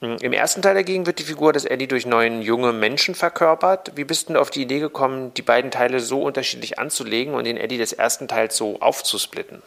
Hm, 0.00 0.16
Im 0.20 0.32
ersten 0.32 0.62
Teil 0.62 0.74
dagegen 0.74 1.06
wird 1.06 1.18
die 1.18 1.24
Figur 1.24 1.52
des 1.52 1.64
Eddie 1.64 1.88
durch 1.88 2.06
neun 2.06 2.40
junge 2.40 2.72
Menschen 2.72 3.16
verkörpert. 3.16 3.92
Wie 3.96 4.04
bist 4.04 4.30
du 4.30 4.38
auf 4.38 4.50
die 4.50 4.62
Idee 4.62 4.78
gekommen, 4.78 5.34
die 5.34 5.42
beiden 5.42 5.72
Teile 5.72 5.98
so 5.98 6.22
unterschiedlich 6.22 6.78
anzulegen 6.78 7.34
und 7.34 7.42
den 7.42 7.56
Eddie 7.56 7.78
des 7.78 7.92
ersten 7.92 8.28
Teils 8.28 8.56
so 8.56 8.80
aufzusplitten? 8.80 9.60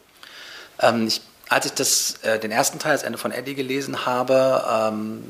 Ähm, 0.81 1.07
ich, 1.07 1.21
als 1.51 1.65
ich 1.65 1.73
das, 1.73 2.15
äh, 2.21 2.39
den 2.39 2.49
ersten 2.49 2.79
Teil, 2.79 2.93
das 2.93 3.03
Ende 3.03 3.17
von 3.17 3.33
Eddie 3.33 3.55
gelesen 3.55 4.05
habe, 4.05 4.63
ähm, 4.69 5.21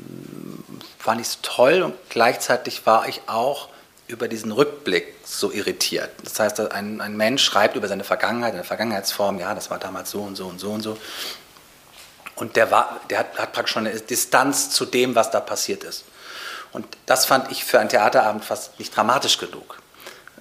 fand 0.96 1.20
ich 1.20 1.26
es 1.26 1.38
toll 1.42 1.82
und 1.82 1.96
gleichzeitig 2.10 2.86
war 2.86 3.08
ich 3.08 3.22
auch 3.26 3.68
über 4.06 4.28
diesen 4.28 4.52
Rückblick 4.52 5.16
so 5.24 5.50
irritiert. 5.50 6.10
Das 6.22 6.38
heißt, 6.38 6.60
ein, 6.60 7.00
ein 7.00 7.16
Mensch 7.16 7.42
schreibt 7.42 7.74
über 7.74 7.88
seine 7.88 8.04
Vergangenheit, 8.04 8.54
eine 8.54 8.62
Vergangenheitsform, 8.62 9.40
ja, 9.40 9.52
das 9.52 9.68
war 9.70 9.80
damals 9.80 10.12
so 10.12 10.22
und 10.22 10.36
so 10.36 10.46
und 10.46 10.60
so 10.60 10.70
und 10.70 10.82
so. 10.82 10.96
Und 12.36 12.54
der, 12.54 12.70
war, 12.70 13.00
der 13.10 13.18
hat, 13.18 13.38
hat 13.38 13.52
praktisch 13.52 13.72
schon 13.72 13.88
eine 13.88 13.98
Distanz 13.98 14.70
zu 14.70 14.84
dem, 14.84 15.16
was 15.16 15.32
da 15.32 15.40
passiert 15.40 15.82
ist. 15.82 16.04
Und 16.70 16.86
das 17.04 17.26
fand 17.26 17.50
ich 17.50 17.64
für 17.64 17.80
einen 17.80 17.88
Theaterabend 17.88 18.44
fast 18.44 18.78
nicht 18.78 18.96
dramatisch 18.96 19.38
genug. 19.38 19.78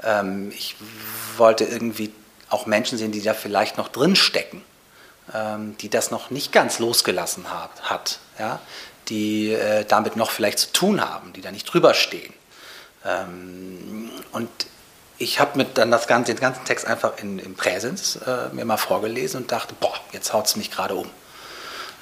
Ähm, 0.04 0.52
ich 0.52 0.76
wollte 1.38 1.64
irgendwie 1.64 2.14
auch 2.50 2.68
Menschen 2.68 3.00
sehen, 3.00 3.12
die 3.12 3.24
da 3.24 3.34
vielleicht 3.34 3.80
noch 3.80 3.88
drinstecken, 3.88 4.62
ähm, 4.62 4.71
die 5.80 5.90
das 5.90 6.12
noch 6.12 6.30
nicht 6.30 6.52
ganz 6.52 6.80
losgelassen 6.80 7.54
hat, 7.54 7.84
hat 7.84 8.20
ja? 8.38 8.60
die 9.08 9.54
äh, 9.54 9.86
damit 9.86 10.16
noch 10.16 10.32
vielleicht 10.32 10.60
zu 10.60 10.74
tun 10.74 11.02
haben, 11.02 11.32
die 11.34 11.42
da 11.42 11.52
nicht 11.52 11.72
drüber 11.72 11.94
stehen. 11.94 12.34
Ähm, 13.06 14.10
und 14.32 14.50
ich 15.18 15.40
habe 15.40 15.58
mir 15.58 15.66
dann 15.66 15.92
das 15.92 16.08
ganze, 16.08 16.34
den 16.34 16.42
ganzen 16.42 16.66
Text 16.66 16.88
einfach 16.88 17.18
in, 17.18 17.38
in 17.38 17.56
Präsens 17.56 18.16
äh, 18.16 18.50
mir 18.54 18.66
mal 18.66 18.78
vorgelesen 18.78 19.42
und 19.42 19.52
dachte, 19.52 19.76
boah, 19.80 19.94
jetzt 20.12 20.34
haut 20.34 20.48
es 20.48 20.56
mich 20.56 20.72
gerade 20.72 20.96
um. 20.96 21.10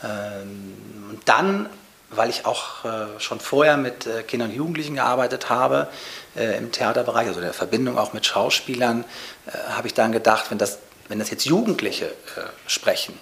Ähm, 0.04 1.08
und 1.10 1.22
dann, 1.28 1.70
weil 2.12 2.30
ich 2.30 2.46
auch 2.46 2.86
äh, 2.86 3.20
schon 3.20 3.40
vorher 3.40 3.76
mit 3.78 4.08
äh, 4.08 4.24
Kindern 4.24 4.50
und 4.50 4.56
Jugendlichen 4.56 4.96
gearbeitet 4.96 5.50
habe, 5.50 5.90
äh, 6.38 6.58
im 6.58 6.72
Theaterbereich, 6.72 7.28
also 7.28 7.42
der 7.42 7.54
Verbindung 7.54 7.98
auch 7.98 8.14
mit 8.14 8.26
Schauspielern, 8.26 9.04
äh, 9.48 9.72
habe 9.72 9.88
ich 9.88 9.94
dann 9.94 10.12
gedacht, 10.12 10.50
wenn 10.50 10.58
das, 10.58 10.80
wenn 11.10 11.20
das 11.20 11.30
jetzt 11.30 11.46
Jugendliche 11.46 12.06
äh, 12.06 12.42
sprechen, 12.68 13.20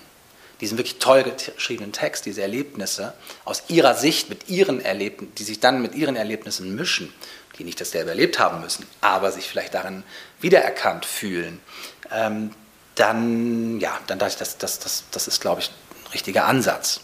diesen 0.61 0.77
wirklich 0.77 0.99
toll 0.99 1.23
geschriebenen 1.55 1.93
Text, 1.93 2.25
diese 2.25 2.41
Erlebnisse 2.41 3.13
aus 3.45 3.63
ihrer 3.69 3.95
Sicht 3.95 4.29
mit 4.29 4.49
ihren 4.49 4.81
Erlebnissen, 4.81 5.33
die 5.35 5.43
sich 5.43 5.59
dann 5.59 5.81
mit 5.81 5.95
ihren 5.95 6.15
Erlebnissen 6.15 6.75
mischen, 6.75 7.13
die 7.57 7.63
nicht 7.63 7.79
dasselbe 7.81 8.11
erlebt 8.11 8.39
haben 8.39 8.61
müssen, 8.61 8.85
aber 9.01 9.31
sich 9.31 9.47
vielleicht 9.47 9.73
darin 9.73 10.03
wiedererkannt 10.39 11.05
fühlen, 11.05 11.59
ähm, 12.11 12.51
dann, 12.95 13.79
ja, 13.79 13.97
dann 14.07 14.19
dachte 14.19 14.33
ich, 14.33 14.37
das, 14.37 14.57
das, 14.57 14.79
das, 14.79 15.03
das 15.11 15.27
ist, 15.27 15.41
glaube 15.41 15.61
ich, 15.61 15.69
ein 15.69 16.11
richtiger 16.11 16.45
Ansatz. 16.45 17.01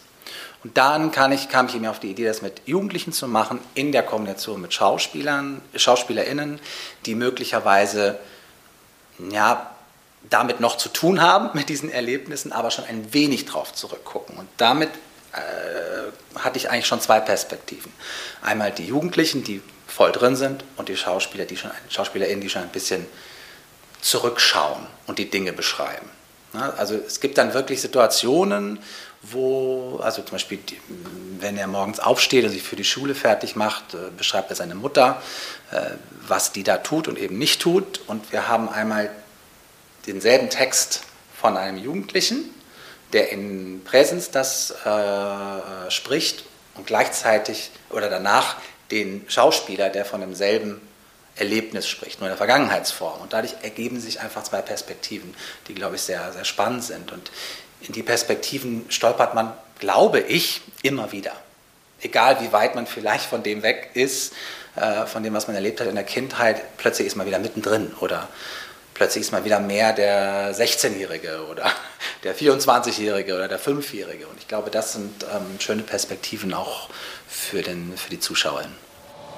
Und 0.63 0.77
dann 0.77 1.11
ich, 1.33 1.49
kam 1.49 1.67
ich 1.67 1.75
eben 1.75 1.85
auf 1.87 1.99
die 1.99 2.09
Idee, 2.09 2.25
das 2.25 2.41
mit 2.41 2.61
Jugendlichen 2.65 3.11
zu 3.11 3.27
machen, 3.27 3.59
in 3.75 3.91
der 3.91 4.03
Kombination 4.03 4.61
mit 4.61 4.73
Schauspielern, 4.73 5.61
SchauspielerInnen, 5.75 6.59
die 7.05 7.15
möglicherweise 7.15 8.17
ja, 9.31 9.72
damit 10.29 10.59
noch 10.59 10.77
zu 10.77 10.89
tun 10.89 11.21
haben, 11.21 11.49
mit 11.53 11.69
diesen 11.69 11.91
Erlebnissen, 11.91 12.51
aber 12.51 12.71
schon 12.71 12.85
ein 12.85 13.13
wenig 13.13 13.45
drauf 13.45 13.73
zurückgucken. 13.73 14.37
Und 14.37 14.47
damit 14.57 14.89
äh, 15.33 16.39
hatte 16.39 16.57
ich 16.57 16.69
eigentlich 16.69 16.87
schon 16.87 17.01
zwei 17.01 17.19
Perspektiven. 17.19 17.91
Einmal 18.41 18.71
die 18.71 18.85
Jugendlichen, 18.85 19.43
die 19.43 19.61
voll 19.87 20.11
drin 20.11 20.35
sind, 20.35 20.63
und 20.77 20.89
die 20.89 20.97
Schauspieler, 20.97 21.45
die 21.45 21.57
schon, 21.57 21.71
SchauspielerInnen, 21.89 22.41
die 22.41 22.49
schon 22.49 22.63
ein 22.63 22.69
bisschen 22.69 23.05
zurückschauen 24.01 24.85
und 25.07 25.19
die 25.19 25.29
Dinge 25.29 25.53
beschreiben. 25.53 26.09
Also 26.77 26.95
es 26.95 27.19
gibt 27.19 27.37
dann 27.37 27.53
wirklich 27.53 27.81
Situationen, 27.81 28.79
wo, 29.23 29.99
also 30.03 30.21
zum 30.21 30.33
Beispiel, 30.33 30.59
wenn 31.39 31.57
er 31.57 31.67
morgens 31.67 31.99
aufsteht 31.99 32.43
und 32.43 32.51
sich 32.51 32.61
für 32.61 32.75
die 32.75 32.83
Schule 32.83 33.15
fertig 33.15 33.55
macht, 33.55 33.93
äh, 33.93 33.97
beschreibt 34.15 34.49
er 34.49 34.55
seine 34.55 34.75
Mutter, 34.75 35.21
äh, 35.71 35.91
was 36.27 36.51
die 36.51 36.63
da 36.63 36.77
tut 36.77 37.07
und 37.07 37.17
eben 37.17 37.37
nicht 37.37 37.61
tut. 37.61 38.01
Und 38.07 38.31
wir 38.31 38.49
haben 38.49 38.69
einmal 38.69 39.09
denselben 40.07 40.49
Text 40.49 41.01
von 41.35 41.57
einem 41.57 41.77
Jugendlichen, 41.77 42.49
der 43.13 43.31
in 43.31 43.81
Präsens 43.83 44.31
das 44.31 44.71
äh, 44.71 45.91
spricht 45.91 46.43
und 46.75 46.87
gleichzeitig 46.87 47.71
oder 47.89 48.09
danach 48.09 48.57
den 48.91 49.25
Schauspieler, 49.27 49.89
der 49.89 50.05
von 50.05 50.21
demselben 50.21 50.81
Erlebnis 51.35 51.87
spricht, 51.87 52.19
nur 52.19 52.27
in 52.27 52.31
der 52.31 52.37
Vergangenheitsform. 52.37 53.21
Und 53.21 53.33
dadurch 53.33 53.55
ergeben 53.61 53.99
sich 53.99 54.19
einfach 54.19 54.43
zwei 54.43 54.61
Perspektiven, 54.61 55.33
die, 55.67 55.73
glaube 55.73 55.95
ich, 55.95 56.01
sehr, 56.01 56.31
sehr 56.31 56.45
spannend 56.45 56.83
sind. 56.83 57.11
Und 57.11 57.31
in 57.81 57.93
die 57.93 58.03
Perspektiven 58.03 58.85
stolpert 58.89 59.33
man, 59.33 59.53
glaube 59.79 60.19
ich, 60.19 60.61
immer 60.83 61.11
wieder. 61.11 61.33
Egal 62.01 62.41
wie 62.41 62.51
weit 62.51 62.75
man 62.75 62.85
vielleicht 62.85 63.25
von 63.25 63.43
dem 63.43 63.63
weg 63.63 63.91
ist, 63.93 64.33
äh, 64.75 65.05
von 65.05 65.23
dem, 65.23 65.33
was 65.33 65.47
man 65.47 65.55
erlebt 65.55 65.79
hat 65.79 65.87
in 65.87 65.95
der 65.95 66.03
Kindheit, 66.03 66.77
plötzlich 66.77 67.07
ist 67.07 67.15
man 67.15 67.25
wieder 67.25 67.39
mittendrin 67.39 67.93
oder 67.99 68.27
plötzlich 68.93 69.23
ist 69.23 69.31
man 69.31 69.43
wieder 69.45 69.59
mehr 69.59 69.93
der 69.93 70.55
16-Jährige 70.55 71.45
oder 71.51 71.65
der 72.23 72.35
24-Jährige 72.35 73.35
oder 73.35 73.47
der 73.47 73.59
5-Jährige. 73.59 74.27
Und 74.27 74.37
ich 74.37 74.47
glaube, 74.47 74.69
das 74.69 74.93
sind 74.93 75.23
ähm, 75.23 75.59
schöne 75.59 75.83
Perspektiven 75.83 76.53
auch 76.53 76.89
für, 77.27 77.61
den, 77.61 77.93
für 77.95 78.09
die 78.09 78.19
Zuschauerinnen. 78.19 78.75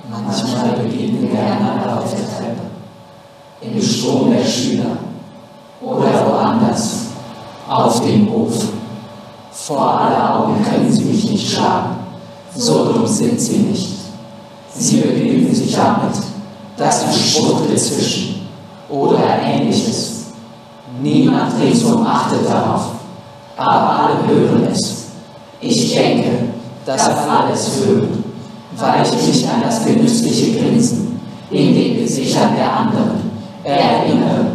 Manchmal 0.10 0.76
begegnen 0.76 1.32
wir 1.32 1.40
einander 1.40 2.00
auf 2.00 2.12
der 2.12 2.26
Treppe, 2.26 2.62
im 3.62 3.82
Strom 3.82 4.36
der 4.36 4.46
Schüler 4.46 4.98
oder 5.82 6.26
woanders, 6.28 7.08
auf 7.68 8.02
dem 8.02 8.30
Hof. 8.30 8.66
Vor 9.52 10.00
aller 10.00 10.36
Augen 10.36 10.64
können 10.64 10.92
sie 10.92 11.06
mich 11.06 11.24
nicht 11.32 11.54
schlagen, 11.54 11.96
so 12.56 12.92
dumm 12.92 13.08
sind 13.08 13.40
sie 13.40 13.58
nicht. 13.58 13.96
Sie 14.78 14.98
begnügen 14.98 15.56
sich 15.56 15.74
damit, 15.74 16.16
dass 16.78 17.06
ein 17.06 17.14
Spruch 17.14 17.62
zwischen 17.70 18.35
oder 18.90 19.20
ähnliches. 19.44 20.26
Niemand 21.02 21.54
ringsum 21.62 22.06
achtet 22.06 22.48
darauf, 22.48 22.92
aber 23.58 24.00
alle 24.00 24.28
hören 24.28 24.68
es. 24.72 25.08
Ich 25.60 25.94
denke, 25.94 26.50
dass 26.86 27.10
alles 27.28 27.82
hört 27.86 28.26
weil 28.78 29.04
ich 29.04 29.28
mich 29.28 29.48
an 29.48 29.62
das 29.64 29.86
genüssliche 29.86 30.58
Grinsen 30.58 31.20
in 31.50 31.74
den 31.74 31.98
Gesichtern 31.98 32.56
der 32.58 32.72
anderen 32.78 33.32
erinnere, 33.64 34.46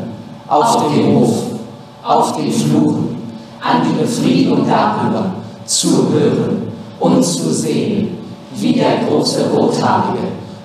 auf 0.49 0.93
dem 0.93 1.15
Hof, 1.15 1.35
auf 2.03 2.37
den 2.37 2.53
Fluren, 2.53 3.17
an 3.61 3.83
die 3.85 4.01
Befriedigung 4.01 4.67
darüber, 4.67 5.27
zu 5.65 6.11
hören 6.13 6.73
und 6.99 7.25
zu 7.25 7.53
sehen, 7.53 8.19
wie 8.55 8.73
der 8.73 9.05
große 9.09 9.51
Rothaarige 9.51 10.19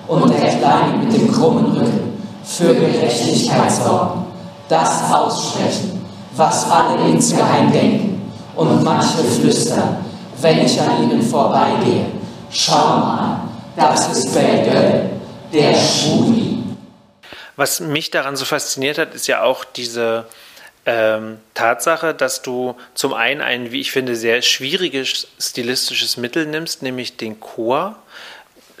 und 0.08 0.28
der 0.28 0.48
Kleine 0.48 0.98
mit 1.02 1.12
dem 1.12 1.30
krummen 1.32 1.66
Rücken 1.66 2.15
für 2.46 2.74
Gerechtigkeit 2.74 3.70
sorgen, 3.70 4.26
das 4.68 5.12
aussprechen, 5.12 6.04
was 6.32 6.70
alle 6.70 7.08
insgeheim 7.10 7.72
denken 7.72 8.32
und 8.54 8.82
manche 8.82 9.18
flüstern, 9.24 10.04
wenn 10.40 10.64
ich 10.64 10.80
an 10.80 11.02
ihnen 11.02 11.22
vorbeigehe. 11.22 12.06
Schau 12.50 12.98
mal, 12.98 13.40
das 13.76 14.08
ist 14.12 14.32
Belgel, 14.32 15.10
der 15.52 15.74
Schwuli. 15.74 16.58
Was 17.56 17.80
mich 17.80 18.10
daran 18.10 18.36
so 18.36 18.44
fasziniert 18.44 18.98
hat, 18.98 19.14
ist 19.14 19.26
ja 19.26 19.42
auch 19.42 19.64
diese 19.64 20.26
ähm, 20.84 21.38
Tatsache, 21.54 22.14
dass 22.14 22.42
du 22.42 22.76
zum 22.94 23.12
einen 23.12 23.40
ein, 23.40 23.72
wie 23.72 23.80
ich 23.80 23.90
finde, 23.90 24.14
sehr 24.14 24.42
schwieriges 24.42 25.26
stilistisches 25.40 26.16
Mittel 26.16 26.46
nimmst, 26.46 26.82
nämlich 26.82 27.16
den 27.16 27.40
Chor 27.40 27.96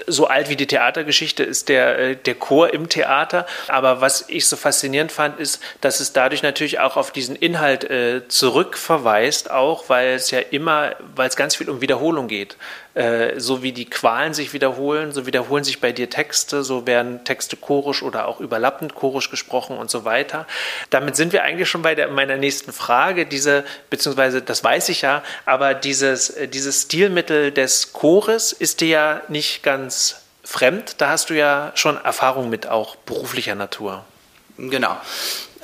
so 0.06 0.26
alt 0.26 0.48
wie 0.48 0.56
die 0.56 0.66
Theatergeschichte 0.66 1.42
ist 1.42 1.68
der, 1.68 1.98
äh, 1.98 2.16
der 2.16 2.34
Chor 2.34 2.72
im 2.72 2.88
Theater. 2.88 3.46
Aber 3.68 4.00
was 4.00 4.28
ich 4.28 4.46
so 4.46 4.56
faszinierend 4.56 5.12
fand, 5.12 5.38
ist, 5.38 5.62
dass 5.80 6.00
es 6.00 6.12
dadurch 6.12 6.42
natürlich 6.42 6.80
auch 6.80 6.96
auf 6.96 7.10
diesen 7.10 7.36
Inhalt 7.36 7.84
äh, 7.84 8.26
zurückverweist, 8.28 9.50
auch 9.50 9.88
weil 9.88 10.10
es 10.10 10.30
ja 10.30 10.40
immer, 10.40 10.96
weil 11.14 11.28
es 11.28 11.36
ganz 11.36 11.56
viel 11.56 11.68
um 11.68 11.80
Wiederholung 11.80 12.28
geht. 12.28 12.56
Äh, 12.96 13.38
so 13.38 13.62
wie 13.62 13.72
die 13.72 13.84
Qualen 13.84 14.32
sich 14.32 14.54
wiederholen, 14.54 15.12
so 15.12 15.26
wiederholen 15.26 15.64
sich 15.64 15.82
bei 15.82 15.92
dir 15.92 16.08
Texte, 16.08 16.64
so 16.64 16.86
werden 16.86 17.24
Texte 17.24 17.58
chorisch 17.58 18.02
oder 18.02 18.26
auch 18.26 18.40
überlappend 18.40 18.94
chorisch 18.94 19.30
gesprochen 19.30 19.76
und 19.76 19.90
so 19.90 20.06
weiter. 20.06 20.46
Damit 20.88 21.14
sind 21.14 21.34
wir 21.34 21.42
eigentlich 21.42 21.68
schon 21.68 21.82
bei 21.82 21.94
der, 21.94 22.08
meiner 22.08 22.38
nächsten 22.38 22.72
Frage, 22.72 23.26
diese, 23.26 23.64
beziehungsweise 23.90 24.40
das 24.40 24.64
weiß 24.64 24.88
ich 24.88 25.02
ja, 25.02 25.22
aber 25.44 25.74
dieses, 25.74 26.30
äh, 26.30 26.48
dieses 26.48 26.84
Stilmittel 26.84 27.52
des 27.52 27.92
Chores 27.92 28.52
ist 28.52 28.80
dir 28.80 28.88
ja 28.88 29.22
nicht 29.28 29.62
ganz 29.62 30.22
fremd. 30.42 30.94
Da 30.96 31.10
hast 31.10 31.28
du 31.28 31.34
ja 31.34 31.72
schon 31.74 32.02
Erfahrung 32.02 32.48
mit, 32.48 32.66
auch 32.66 32.96
beruflicher 32.96 33.56
Natur. 33.56 34.06
Genau. 34.56 34.96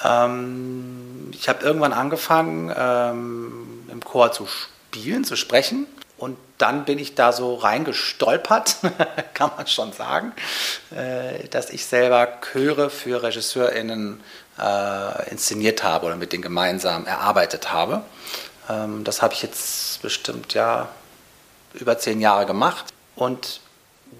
Ähm, 0.04 1.30
ich 1.32 1.48
habe 1.48 1.64
irgendwann 1.64 1.94
angefangen, 1.94 2.70
ähm, 2.76 3.88
im 3.90 4.04
Chor 4.04 4.32
zu 4.32 4.46
spielen, 4.90 5.24
zu 5.24 5.36
sprechen. 5.36 5.86
Und 6.22 6.38
dann 6.58 6.84
bin 6.84 7.00
ich 7.00 7.16
da 7.16 7.32
so 7.32 7.56
reingestolpert, 7.56 8.76
kann 9.34 9.50
man 9.56 9.66
schon 9.66 9.92
sagen, 9.92 10.32
äh, 10.94 11.48
dass 11.48 11.70
ich 11.70 11.84
selber 11.84 12.38
Chöre 12.40 12.90
für 12.90 13.24
RegisseurInnen 13.24 14.20
äh, 14.56 15.30
inszeniert 15.32 15.82
habe 15.82 16.06
oder 16.06 16.14
mit 16.14 16.32
denen 16.32 16.44
gemeinsam 16.44 17.06
erarbeitet 17.06 17.72
habe. 17.72 18.04
Ähm, 18.70 19.02
das 19.02 19.20
habe 19.20 19.34
ich 19.34 19.42
jetzt 19.42 20.00
bestimmt 20.00 20.54
ja 20.54 20.90
über 21.74 21.98
zehn 21.98 22.20
Jahre 22.20 22.46
gemacht. 22.46 22.84
Und 23.16 23.60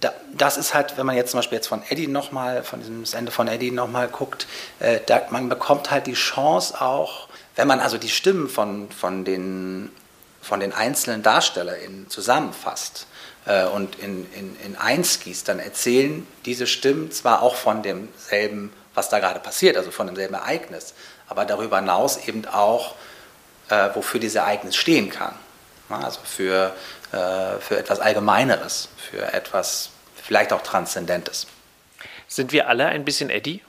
da, 0.01 0.13
das 0.37 0.57
ist 0.57 0.75
halt, 0.75 0.99
wenn 0.99 1.07
man 1.07 1.15
jetzt 1.15 1.31
zum 1.31 1.39
Beispiel 1.39 1.59
jetzt 1.59 1.69
von 1.69 1.85
Eddie 1.89 2.09
nochmal, 2.09 2.65
von 2.65 2.81
diesem 2.81 3.05
Ende 3.17 3.31
von 3.31 3.47
Eddie 3.47 3.71
nochmal 3.71 4.09
guckt, 4.09 4.49
äh, 4.81 4.99
man 5.31 5.49
bekommt 5.49 5.93
halt 5.93 6.09
die 6.09 6.15
Chance 6.15 6.81
auch, 6.81 7.29
wenn 7.55 7.69
man 7.69 7.79
also 7.79 7.97
die 7.97 8.09
Stimmen 8.09 8.49
von, 8.49 8.91
von 8.91 9.25
den 9.25 9.93
von 10.43 10.61
den 10.61 10.73
einzelnen 10.73 11.23
DarstellerInnen 11.23 12.11
zusammenfasst 12.11 13.07
äh, 13.47 13.65
und 13.65 13.99
in, 13.99 14.31
in, 14.35 14.57
in 14.65 14.77
eins 14.77 15.21
gießt, 15.21 15.49
dann 15.49 15.61
erzählen 15.61 16.27
diese 16.45 16.67
Stimmen 16.67 17.11
zwar 17.13 17.43
auch 17.43 17.55
von 17.55 17.83
demselben, 17.83 18.73
was 18.95 19.09
da 19.09 19.21
gerade 19.21 19.41
passiert, 19.41 19.77
also 19.77 19.91
von 19.91 20.09
demselben 20.09 20.35
Ereignis, 20.35 20.95
aber 21.29 21.45
darüber 21.45 21.79
hinaus 21.79 22.29
eben 22.29 22.45
auch, 22.47 22.97
äh, 23.69 23.89
wofür 23.95 24.21
dieses 24.21 24.37
Ereignis 24.37 24.77
stehen 24.77 25.09
kann. 25.09 25.35
Also 25.89 26.21
für, 26.25 26.75
äh, 27.13 27.61
für 27.61 27.79
etwas 27.79 28.01
Allgemeineres, 28.01 28.89
für 28.97 29.33
etwas 29.33 29.91
vielleicht 30.23 30.53
auch 30.53 30.63
Transzendentes. 30.63 31.47
Sind 32.29 32.53
wir 32.53 32.69
alle 32.69 32.87
ein 32.87 33.05
bisschen 33.05 33.31
Eddie? 33.31 33.63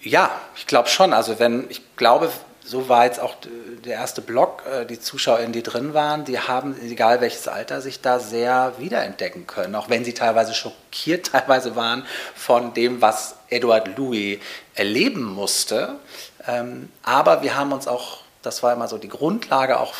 Ja, 0.00 0.40
ich 0.56 0.66
glaube 0.66 0.88
schon. 0.88 1.12
Also 1.12 1.38
wenn, 1.38 1.68
ich 1.70 1.82
glaube, 1.96 2.30
so 2.64 2.88
war 2.88 3.04
jetzt 3.04 3.20
auch 3.20 3.34
der 3.84 3.94
erste 3.94 4.22
Block, 4.22 4.64
äh, 4.66 4.86
die 4.86 4.98
ZuschauerInnen, 4.98 5.52
die 5.52 5.62
drin 5.62 5.92
waren, 5.92 6.24
die 6.24 6.38
haben, 6.38 6.76
egal 6.80 7.20
welches 7.20 7.46
Alter, 7.46 7.80
sich 7.80 8.00
da 8.00 8.18
sehr 8.18 8.72
wiederentdecken 8.78 9.46
können, 9.46 9.74
auch 9.74 9.90
wenn 9.90 10.04
sie 10.04 10.14
teilweise 10.14 10.54
schockiert 10.54 11.26
teilweise 11.32 11.76
waren 11.76 12.06
von 12.34 12.72
dem, 12.74 13.02
was 13.02 13.36
Edward 13.50 13.96
Louis 13.98 14.38
erleben 14.74 15.22
musste. 15.22 15.96
Ähm, 16.46 16.88
aber 17.02 17.42
wir 17.42 17.56
haben 17.56 17.72
uns 17.72 17.86
auch, 17.86 18.18
das 18.40 18.62
war 18.62 18.72
immer 18.72 18.88
so 18.88 18.98
die 18.98 19.08
Grundlage 19.08 19.78
auch 19.78 19.94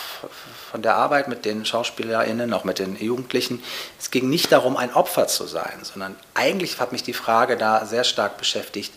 von 0.70 0.82
der 0.82 0.96
Arbeit 0.96 1.28
mit 1.28 1.44
den 1.44 1.64
SchauspielerInnen, 1.64 2.52
auch 2.52 2.64
mit 2.64 2.78
den 2.78 2.96
Jugendlichen. 2.96 3.62
Es 3.98 4.10
ging 4.10 4.28
nicht 4.30 4.52
darum, 4.52 4.76
ein 4.76 4.92
Opfer 4.94 5.26
zu 5.26 5.46
sein, 5.46 5.80
sondern 5.82 6.16
eigentlich 6.32 6.80
hat 6.80 6.92
mich 6.92 7.02
die 7.02 7.12
Frage 7.12 7.56
da 7.56 7.84
sehr 7.84 8.04
stark 8.04 8.38
beschäftigt, 8.38 8.92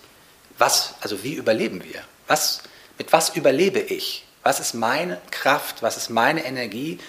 was, 0.57 0.95
also 1.01 1.23
wie 1.23 1.33
überleben 1.33 1.83
wir? 1.83 2.01
Was, 2.27 2.63
mit 2.97 3.13
was 3.13 3.35
überlebe 3.35 3.79
ich? 3.79 4.25
Was 4.43 4.59
ist 4.59 4.73
meine 4.73 5.19
Kraft? 5.31 5.81
Was 5.81 5.97
ist 5.97 6.09
meine 6.09 6.45
Energie? 6.45 6.99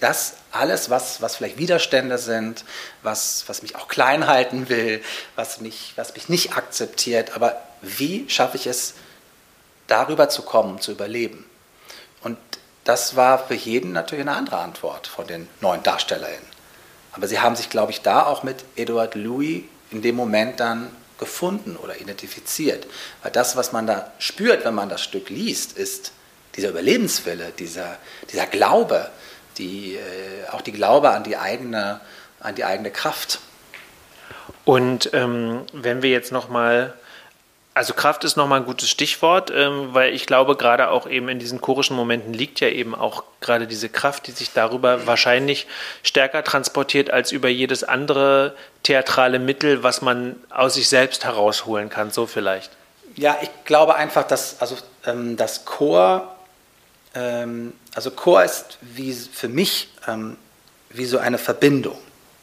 Das 0.00 0.34
alles, 0.52 0.90
was, 0.90 1.20
was 1.22 1.36
vielleicht 1.36 1.58
Widerstände 1.58 2.18
sind, 2.18 2.64
was, 3.02 3.44
was 3.46 3.62
mich 3.62 3.76
auch 3.76 3.88
klein 3.88 4.26
halten 4.26 4.68
will, 4.68 5.02
was 5.34 5.60
mich, 5.60 5.92
was 5.96 6.14
mich 6.14 6.28
nicht 6.28 6.56
akzeptiert, 6.56 7.34
aber 7.34 7.60
wie 7.82 8.28
schaffe 8.28 8.56
ich 8.56 8.66
es, 8.66 8.94
darüber 9.88 10.28
zu 10.28 10.42
kommen, 10.42 10.80
zu 10.80 10.92
überleben? 10.92 11.44
Und 12.22 12.38
das 12.84 13.16
war 13.16 13.46
für 13.46 13.54
jeden 13.54 13.92
natürlich 13.92 14.22
eine 14.22 14.36
andere 14.36 14.58
Antwort 14.58 15.06
von 15.06 15.26
den 15.26 15.48
neuen 15.60 15.82
DarstellerInnen. 15.82 16.46
Aber 17.12 17.26
sie 17.26 17.40
haben 17.40 17.56
sich, 17.56 17.70
glaube 17.70 17.92
ich, 17.92 18.02
da 18.02 18.24
auch 18.24 18.42
mit 18.42 18.64
Edward 18.76 19.14
Louis 19.14 19.62
in 19.90 20.02
dem 20.02 20.14
Moment 20.14 20.60
dann 20.60 20.90
gefunden 21.18 21.76
oder 21.76 22.00
identifiziert. 22.00 22.86
Weil 23.22 23.32
das, 23.32 23.56
was 23.56 23.72
man 23.72 23.86
da 23.86 24.12
spürt, 24.18 24.64
wenn 24.64 24.74
man 24.74 24.88
das 24.88 25.02
Stück 25.02 25.28
liest, 25.28 25.76
ist 25.76 26.12
dieser 26.56 26.70
Überlebenswille, 26.70 27.52
dieser, 27.58 27.98
dieser 28.32 28.46
Glaube, 28.46 29.10
die, 29.58 29.94
äh, 29.94 30.48
auch 30.50 30.60
die 30.60 30.72
Glaube 30.72 31.10
an 31.10 31.24
die 31.24 31.36
eigene, 31.36 32.00
an 32.40 32.54
die 32.54 32.64
eigene 32.64 32.90
Kraft. 32.90 33.40
Und 34.64 35.10
ähm, 35.12 35.62
wenn 35.72 36.02
wir 36.02 36.10
jetzt 36.10 36.32
nochmal 36.32 36.94
also 37.78 37.94
Kraft 37.94 38.24
ist 38.24 38.34
nochmal 38.34 38.58
ein 38.58 38.66
gutes 38.66 38.90
Stichwort, 38.90 39.52
ähm, 39.54 39.90
weil 39.94 40.12
ich 40.12 40.26
glaube, 40.26 40.56
gerade 40.56 40.90
auch 40.90 41.08
eben 41.08 41.28
in 41.28 41.38
diesen 41.38 41.60
chorischen 41.60 41.94
Momenten 41.94 42.34
liegt 42.34 42.58
ja 42.58 42.66
eben 42.66 42.92
auch 42.92 43.22
gerade 43.40 43.68
diese 43.68 43.88
Kraft, 43.88 44.26
die 44.26 44.32
sich 44.32 44.52
darüber 44.52 45.06
wahrscheinlich 45.06 45.68
stärker 46.02 46.42
transportiert 46.42 47.10
als 47.10 47.30
über 47.30 47.48
jedes 47.48 47.84
andere 47.84 48.56
theatrale 48.82 49.38
Mittel, 49.38 49.84
was 49.84 50.02
man 50.02 50.34
aus 50.50 50.74
sich 50.74 50.88
selbst 50.88 51.24
herausholen 51.24 51.88
kann, 51.88 52.10
so 52.10 52.26
vielleicht. 52.26 52.72
Ja, 53.14 53.38
ich 53.42 53.50
glaube 53.64 53.94
einfach, 53.94 54.24
dass 54.24 54.60
also 54.60 54.76
ähm, 55.06 55.36
das 55.36 55.64
Chor, 55.64 56.34
ähm, 57.14 57.74
also 57.94 58.10
Chor 58.10 58.42
ist 58.42 58.78
wie 58.80 59.12
für 59.12 59.48
mich 59.48 59.88
ähm, 60.08 60.36
wie 60.90 61.04
so 61.04 61.18
eine 61.18 61.38
Verbindung, 61.38 61.98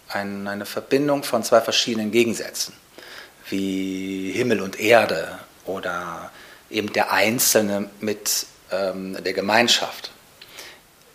ein, 0.08 0.48
eine 0.48 0.66
Verbindung 0.66 1.24
von 1.24 1.44
zwei 1.44 1.60
verschiedenen 1.60 2.12
Gegensätzen 2.12 2.74
wie 3.50 4.32
Himmel 4.32 4.62
und 4.62 4.80
Erde 4.80 5.40
oder 5.66 6.32
eben 6.70 6.92
der 6.94 7.12
Einzelne 7.12 7.90
mit 8.00 8.48
ähm, 8.72 9.22
der 9.24 9.34
Gemeinschaft. 9.34 10.12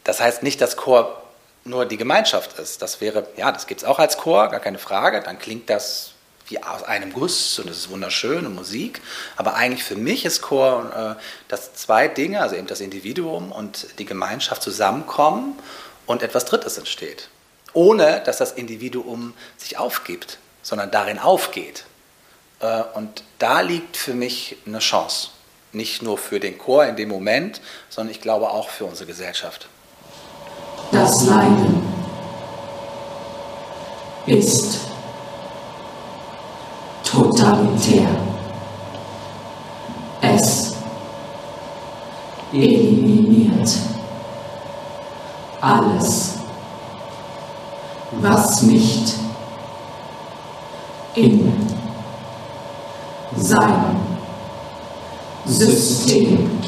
Das 0.05 0.21
heißt 0.21 0.43
nicht, 0.43 0.61
dass 0.61 0.77
Chor 0.77 1.23
nur 1.65 1.87
die 1.87 1.97
Gemeinschaft 1.97 2.59
ist. 2.59 2.83
Das 2.83 3.01
wäre, 3.01 3.27
ja, 3.37 3.53
das 3.53 3.67
gibt 3.67 3.83
es 3.83 3.87
auch 3.87 3.99
als 3.99 4.17
Chor, 4.17 4.49
gar 4.49 4.61
keine 4.61 4.79
Frage. 4.79 5.21
Dann 5.21 5.39
klingt 5.39 5.69
das 5.71 6.13
wie 6.47 6.63
aus 6.63 6.83
einem 6.83 7.13
Guss 7.13 7.59
und 7.59 7.71
es 7.71 7.79
ist 7.79 7.91
wunderschöne 7.91 8.49
Musik. 8.49 9.01
Aber 9.37 9.55
eigentlich 9.55 9.85
für 9.85 9.97
mich 9.97 10.25
ist 10.25 10.43
Chor, 10.43 11.17
äh, 11.19 11.23
dass 11.49 11.75
zwei 11.75 12.09
Dinge, 12.09 12.41
also 12.41 12.57
eben 12.57 12.67
das 12.67 12.81
Individuum 12.81 13.53
und 13.53 13.99
die 13.99 14.05
Gemeinschaft 14.05 14.63
zusammenkommen 14.63 15.59
und 16.07 16.23
etwas 16.23 16.45
Drittes 16.45 16.77
entsteht. 16.77 17.29
Ohne 17.73 18.21
dass 18.25 18.39
das 18.39 18.53
Individuum 18.53 19.35
sich 19.57 19.79
aufgibt, 19.79 20.39
sondern 20.63 20.91
darin 20.91 21.19
aufgeht. 21.19 21.85
Äh, 22.61 22.83
und 22.95 23.25
da 23.39 23.61
liegt 23.61 23.97
für 23.97 24.15
mich 24.15 24.57
eine 24.67 24.79
Chance. 24.79 25.29
Nicht 25.73 26.03
nur 26.03 26.19
für 26.19 26.41
den 26.41 26.59
Chor 26.59 26.85
in 26.85 26.97
dem 26.97 27.09
Moment, 27.09 27.61
sondern 27.89 28.13
ich 28.13 28.21
glaube 28.21 28.51
auch 28.51 28.69
für 28.69 28.85
unsere 28.85 29.07
Gesellschaft. 29.07 29.69
Das 30.91 31.25
Leiden 31.27 31.83
ist 34.27 34.81
totalitär. 37.05 38.09
Es 40.21 40.75
eliminiert 42.53 43.69
alles, 45.61 46.35
was 48.13 48.63
nicht 48.63 49.15
in 51.15 51.80
sein 53.41 53.97
System 55.47 56.61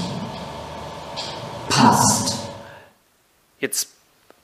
passt. 1.69 2.39
Jetzt 3.59 3.89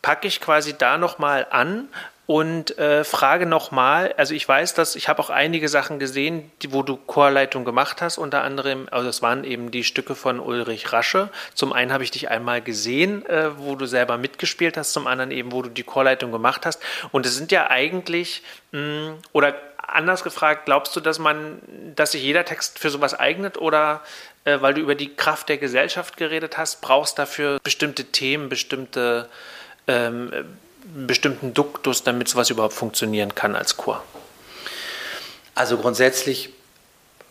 packe 0.03 0.29
ich 0.29 0.41
quasi 0.41 0.75
da 0.77 0.99
nochmal 0.99 1.47
an 1.51 1.88
und 2.29 2.77
äh, 2.77 3.05
frage 3.05 3.47
nochmal, 3.47 4.12
also 4.19 4.35
ich 4.35 4.47
weiß, 4.47 4.75
dass 4.75 4.97
ich 4.97 5.09
habe 5.09 5.23
auch 5.23 5.31
einige 5.31 5.67
Sachen 5.71 5.99
gesehen, 5.99 6.53
die, 6.61 6.75
wo 6.75 6.83
du 6.83 6.99
Chorleitung 6.99 7.64
gemacht 7.64 8.03
hast, 8.03 8.19
unter 8.19 8.43
anderem, 8.43 8.87
also 8.91 9.09
es 9.09 9.23
waren 9.23 9.45
eben 9.45 9.71
die 9.71 9.83
Stücke 9.83 10.14
von 10.14 10.38
Ulrich 10.38 10.93
Rasche. 10.93 11.31
Zum 11.55 11.73
einen 11.73 11.91
habe 11.91 12.05
ich 12.05 12.11
dich 12.11 12.29
einmal 12.29 12.61
gesehen, 12.61 13.25
äh, 13.25 13.57
wo 13.57 13.77
du 13.77 13.87
selber 13.87 14.19
mitgespielt 14.19 14.77
hast, 14.77 14.93
zum 14.93 15.07
anderen 15.07 15.31
eben, 15.31 15.53
wo 15.53 15.62
du 15.62 15.71
die 15.71 15.85
Chorleitung 15.85 16.31
gemacht 16.31 16.67
hast. 16.67 16.83
Und 17.12 17.25
es 17.25 17.35
sind 17.35 17.51
ja 17.51 17.71
eigentlich, 17.71 18.43
mh, 18.73 18.79
hm, 18.79 19.14
oder 19.33 19.55
anders 19.79 20.23
gefragt, 20.23 20.67
glaubst 20.67 20.95
du, 20.97 21.01
dass 21.01 21.19
man, 21.19 21.62
dass 21.97 22.12
sich 22.12 22.23
jeder 22.23 22.45
Text 22.45 22.79
für 22.79 22.91
sowas 22.91 23.19
eignet 23.19 23.57
oder 23.57 24.03
äh, 24.45 24.61
weil 24.61 24.75
du 24.75 24.83
über 24.83 24.95
die 24.95 25.17
Kraft 25.17 25.49
der 25.49 25.57
Gesellschaft 25.57 26.19
geredet 26.19 26.59
hast, 26.59 26.83
brauchst 26.83 27.19
dafür 27.19 27.59
bestimmte 27.62 28.05
Themen, 28.05 28.51
bestimmte 28.51 29.31
ähm, 29.87 30.31
bestimmten 30.94 31.55
Duktus, 31.55 32.03
damit 32.03 32.29
sowas 32.29 32.51
überhaupt 32.51 32.74
funktionieren 32.74 33.35
kann 33.35 33.55
als 33.55 33.77
Chor? 33.77 34.03
Also 35.55 35.77
grundsätzlich 35.79 36.51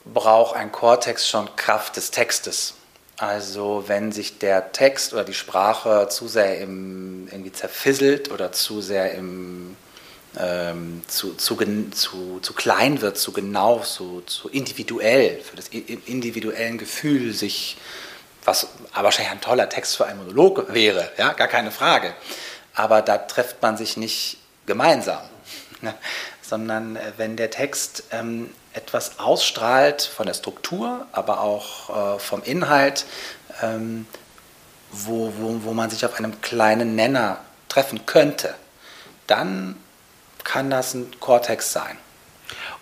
braucht 0.05 0.55
ein 0.55 0.71
Chortext 0.71 1.27
schon 1.27 1.55
Kraft 1.55 1.95
des 1.97 2.11
Textes. 2.11 2.75
Also 3.17 3.85
wenn 3.87 4.11
sich 4.11 4.37
der 4.37 4.71
Text 4.71 5.13
oder 5.13 5.23
die 5.23 5.33
Sprache 5.33 6.07
zu 6.09 6.27
sehr 6.27 6.59
im, 6.59 7.27
irgendwie 7.31 7.51
zerfisselt 7.51 8.31
oder 8.31 8.51
zu 8.51 8.81
sehr 8.81 9.13
im 9.13 9.75
ähm, 10.39 11.01
zu, 11.07 11.33
zu, 11.33 11.57
zu, 11.91 12.39
zu 12.41 12.53
klein 12.53 13.01
wird, 13.01 13.17
zu 13.17 13.31
genau, 13.31 13.79
zu, 13.79 14.21
zu 14.21 14.49
individuell, 14.49 15.39
für 15.39 15.55
das 15.55 15.69
individuellen 15.69 16.77
Gefühl 16.77 17.33
sich, 17.33 17.77
was 18.45 18.67
aber 18.93 19.05
wahrscheinlich 19.05 19.31
ein 19.31 19.41
toller 19.41 19.69
Text 19.69 19.97
für 19.97 20.05
einen 20.05 20.19
Monolog 20.19 20.73
wäre, 20.73 21.11
ja, 21.17 21.33
gar 21.33 21.47
keine 21.47 21.71
Frage. 21.71 22.13
Aber 22.77 23.01
da 23.01 23.17
trifft 23.17 23.63
man 23.63 23.75
sich 23.75 23.97
nicht 23.97 24.37
gemeinsam, 24.67 25.21
ne? 25.81 25.95
sondern 26.43 26.95
äh, 26.95 27.11
wenn 27.17 27.35
der 27.35 27.49
Text 27.49 28.03
ähm, 28.11 28.53
etwas 28.73 29.17
ausstrahlt 29.19 30.03
von 30.03 30.27
der 30.27 30.35
Struktur, 30.35 31.07
aber 31.11 31.41
auch 31.41 32.17
äh, 32.17 32.19
vom 32.19 32.43
Inhalt, 32.43 33.05
ähm, 33.63 34.05
wo, 34.91 35.33
wo, 35.39 35.63
wo 35.63 35.73
man 35.73 35.89
sich 35.89 36.05
auf 36.05 36.19
einem 36.19 36.39
kleinen 36.41 36.95
Nenner 36.95 37.39
treffen 37.67 38.05
könnte, 38.05 38.53
dann 39.25 39.75
kann 40.43 40.69
das 40.69 40.93
ein 40.93 41.11
Cortex 41.19 41.73
sein. 41.73 41.97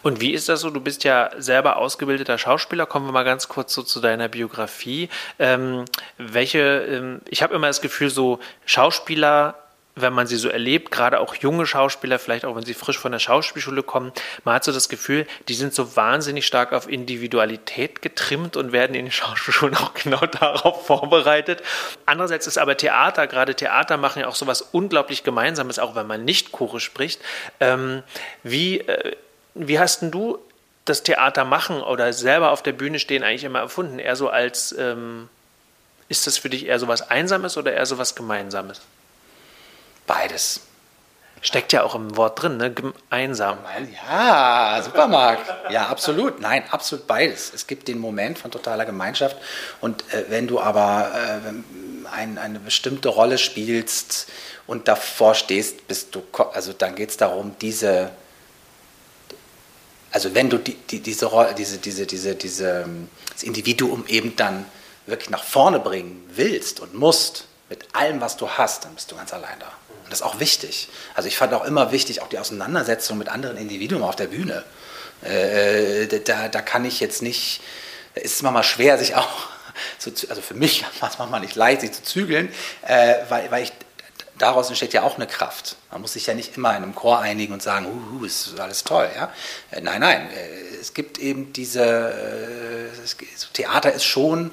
Und 0.04 0.20
wie 0.20 0.34
ist 0.34 0.50
das 0.50 0.60
so? 0.60 0.70
Du 0.70 0.82
bist 0.82 1.06
ja 1.06 1.32
selber 1.38 1.78
ausgebildeter 1.78 2.38
Schauspieler. 2.38 2.86
Kommen 2.86 3.08
wir 3.08 3.14
mal 3.14 3.24
ganz 3.24 3.48
kurz 3.48 3.74
so 3.74 3.82
zu 3.82 4.02
deiner 4.02 4.28
Biografie. 4.28 5.10
Ähm, 5.40 5.86
welche, 6.18 6.60
ähm, 6.60 7.22
ich 7.30 7.42
habe 7.42 7.56
immer 7.56 7.68
das 7.68 7.82
Gefühl, 7.82 8.10
so 8.10 8.40
Schauspieler 8.66 9.65
wenn 9.96 10.12
man 10.12 10.28
sie 10.28 10.36
so 10.36 10.50
erlebt, 10.50 10.92
gerade 10.92 11.20
auch 11.22 11.36
junge 11.36 11.66
Schauspieler, 11.66 12.20
vielleicht 12.20 12.44
auch 12.44 12.56
wenn 12.56 12.66
sie 12.66 12.74
frisch 12.74 13.00
von 13.00 13.14
der 13.14 13.20
Schauspielschule 13.20 13.82
kommen, 13.82 14.12
man 14.44 14.56
hat 14.56 14.66
so 14.66 14.74
das 14.74 14.90
Gefühl, 14.90 15.26
die 15.48 15.54
sind 15.54 15.74
so 15.74 15.96
wahnsinnig 15.96 16.46
stark 16.46 16.74
auf 16.74 16.90
Individualität 16.90 18.02
getrimmt 18.02 18.58
und 18.58 18.74
werden 18.74 18.94
in 18.96 19.06
den 19.06 19.12
Schauspielschulen 19.14 19.76
auch 19.76 19.94
genau 19.94 20.26
darauf 20.26 20.86
vorbereitet. 20.86 21.64
Andererseits 22.06 22.46
ist 22.46 22.58
aber 22.58 22.76
Theater, 22.76 23.28
gerade 23.28 23.56
Theater 23.56 23.96
machen 23.96 24.20
ja 24.22 24.28
auch 24.28 24.36
sowas 24.36 24.62
unglaublich 24.62 25.24
Gemeinsames, 25.24 25.80
auch 25.80 25.96
wenn 25.96 26.08
man 26.08 26.26
nicht 26.26 26.52
Chore 26.52 26.82
spricht. 26.82 27.22
Ähm, 27.62 28.04
wie, 28.44 28.82
äh, 28.82 29.16
wie 29.54 29.80
hast 29.80 30.02
denn 30.02 30.12
du 30.12 30.40
das 30.84 31.04
Theater 31.04 31.46
machen 31.46 31.82
oder 31.82 32.12
selber 32.12 32.52
auf 32.52 32.62
der 32.62 32.74
Bühne 32.74 33.00
stehen 33.00 33.24
eigentlich 33.24 33.46
immer 33.46 33.60
erfunden? 33.60 34.00
Eher 34.00 34.18
so 34.18 34.30
als, 34.30 34.76
ähm, 34.78 35.30
ist 36.10 36.28
das 36.28 36.38
für 36.38 36.50
dich 36.50 36.68
eher 36.68 36.80
so 36.80 36.90
was 36.90 37.10
Einsames 37.10 37.58
oder 37.58 37.74
eher 37.74 37.86
so 37.86 37.98
was 37.98 38.14
Gemeinsames? 38.14 38.82
Beides. 40.08 40.62
Steckt 41.42 41.74
ja 41.74 41.84
auch 41.84 41.94
im 41.94 42.18
Wort 42.18 42.42
drin, 42.42 42.58
ne? 42.58 42.74
Einsam. 43.12 43.60
Ja, 44.08 44.82
Supermarkt. 44.84 45.54
Ja, 45.70 45.88
absolut. 45.88 46.40
Nein, 46.40 46.64
absolut 46.72 47.06
beides. 47.06 47.52
Es 47.54 47.68
gibt 47.68 47.88
den 47.88 48.00
Moment 48.00 48.40
von 48.40 48.50
totaler 48.50 48.86
Gemeinschaft. 48.86 49.38
Und 49.80 50.12
äh, 50.12 50.26
wenn 50.30 50.48
du 50.48 50.60
aber 50.60 51.12
äh, 51.14 52.10
ein, 52.12 52.40
eine 52.40 52.60
bestimmte 52.60 53.10
Rolle 53.10 53.38
spielst 53.38 54.28
und 54.66 54.88
davor 54.88 55.36
stehst, 55.36 55.88
bist 55.88 56.16
du, 56.16 56.24
also 56.54 56.74
dann 56.74 56.96
geht 56.96 57.12
es 57.12 57.18
darum, 57.18 57.56
diese, 57.62 58.10
also 60.12 60.34
wenn 60.34 60.50
du 60.50 60.58
die, 60.58 60.74
die, 60.74 61.00
diese 61.00 61.28
Rolle, 61.28 61.54
diese, 61.54 61.78
diese, 61.78 62.08
diese, 62.08 62.34
diese, 62.34 62.88
das 63.32 63.44
Individuum 63.44 64.06
eben 64.08 64.36
dann 64.36 64.66
wirklich 65.06 65.30
nach 65.30 65.44
vorne 65.44 65.80
bringen 65.80 66.28
willst 66.30 66.80
und 66.80 66.96
musst, 66.96 67.46
mit 67.70 67.96
allem, 67.96 68.22
was 68.22 68.38
du 68.38 68.50
hast, 68.50 68.86
dann 68.86 68.96
bist 68.96 69.12
du 69.12 69.16
ganz 69.16 69.34
allein 69.34 69.60
da. 69.60 69.72
Und 70.06 70.12
das 70.12 70.22
ist 70.22 70.26
auch 70.26 70.40
wichtig. 70.40 70.88
Also 71.16 71.28
ich 71.28 71.38
fand 71.38 71.54
auch 71.54 71.66
immer 71.66 71.92
wichtig, 71.92 72.22
auch 72.22 72.30
die 72.30 72.40
Auseinandersetzung 72.40 73.18
mit 73.18 73.28
anderen 73.28 73.58
Individuen 73.58 74.04
auf 74.04 74.16
der 74.16 74.28
Bühne. 74.28 74.64
Äh, 75.24 76.08
da, 76.20 76.48
da 76.48 76.62
kann 76.62 76.86
ich 76.86 77.00
jetzt 77.00 77.22
nicht, 77.22 77.62
da 78.14 78.22
ist 78.22 78.36
es 78.36 78.42
manchmal 78.44 78.64
schwer, 78.64 78.98
sich 78.98 79.16
auch, 79.16 79.28
zu, 79.98 80.12
also 80.30 80.42
für 80.42 80.54
mich 80.54 80.86
war 81.00 81.10
es 81.10 81.18
manchmal 81.18 81.42
nicht 81.42 81.56
leicht, 81.56 81.82
sich 81.82 81.92
zu 81.92 82.04
zügeln, 82.04 82.54
äh, 82.84 83.16
weil, 83.30 83.50
weil 83.52 83.64
ich 83.64 83.74
daraus 84.38 84.70
entsteht 84.70 84.94
ja 84.94 85.04
auch 85.04 85.16
eine 85.16 85.28
Kraft. 85.28 85.76
Man 85.92 86.02
muss 86.02 86.14
sich 86.14 86.28
ja 86.28 86.34
nicht 86.34 86.56
immer 86.58 86.70
in 86.72 86.84
einem 86.84 86.96
Chor 86.96 87.20
einigen 87.20 87.54
und 87.54 87.64
sagen, 87.64 87.88
uh 87.88 88.26
ist 88.26 88.60
alles 88.60 88.84
toll. 88.84 89.10
Ja? 89.16 89.34
Äh, 89.72 89.82
nein, 89.82 90.02
nein, 90.02 90.30
äh, 90.30 90.75
es 90.86 90.94
gibt 90.94 91.18
eben 91.18 91.52
diese, 91.52 91.84
äh, 91.84 93.54
Theater 93.54 93.92
ist 93.92 94.04
schon, 94.04 94.52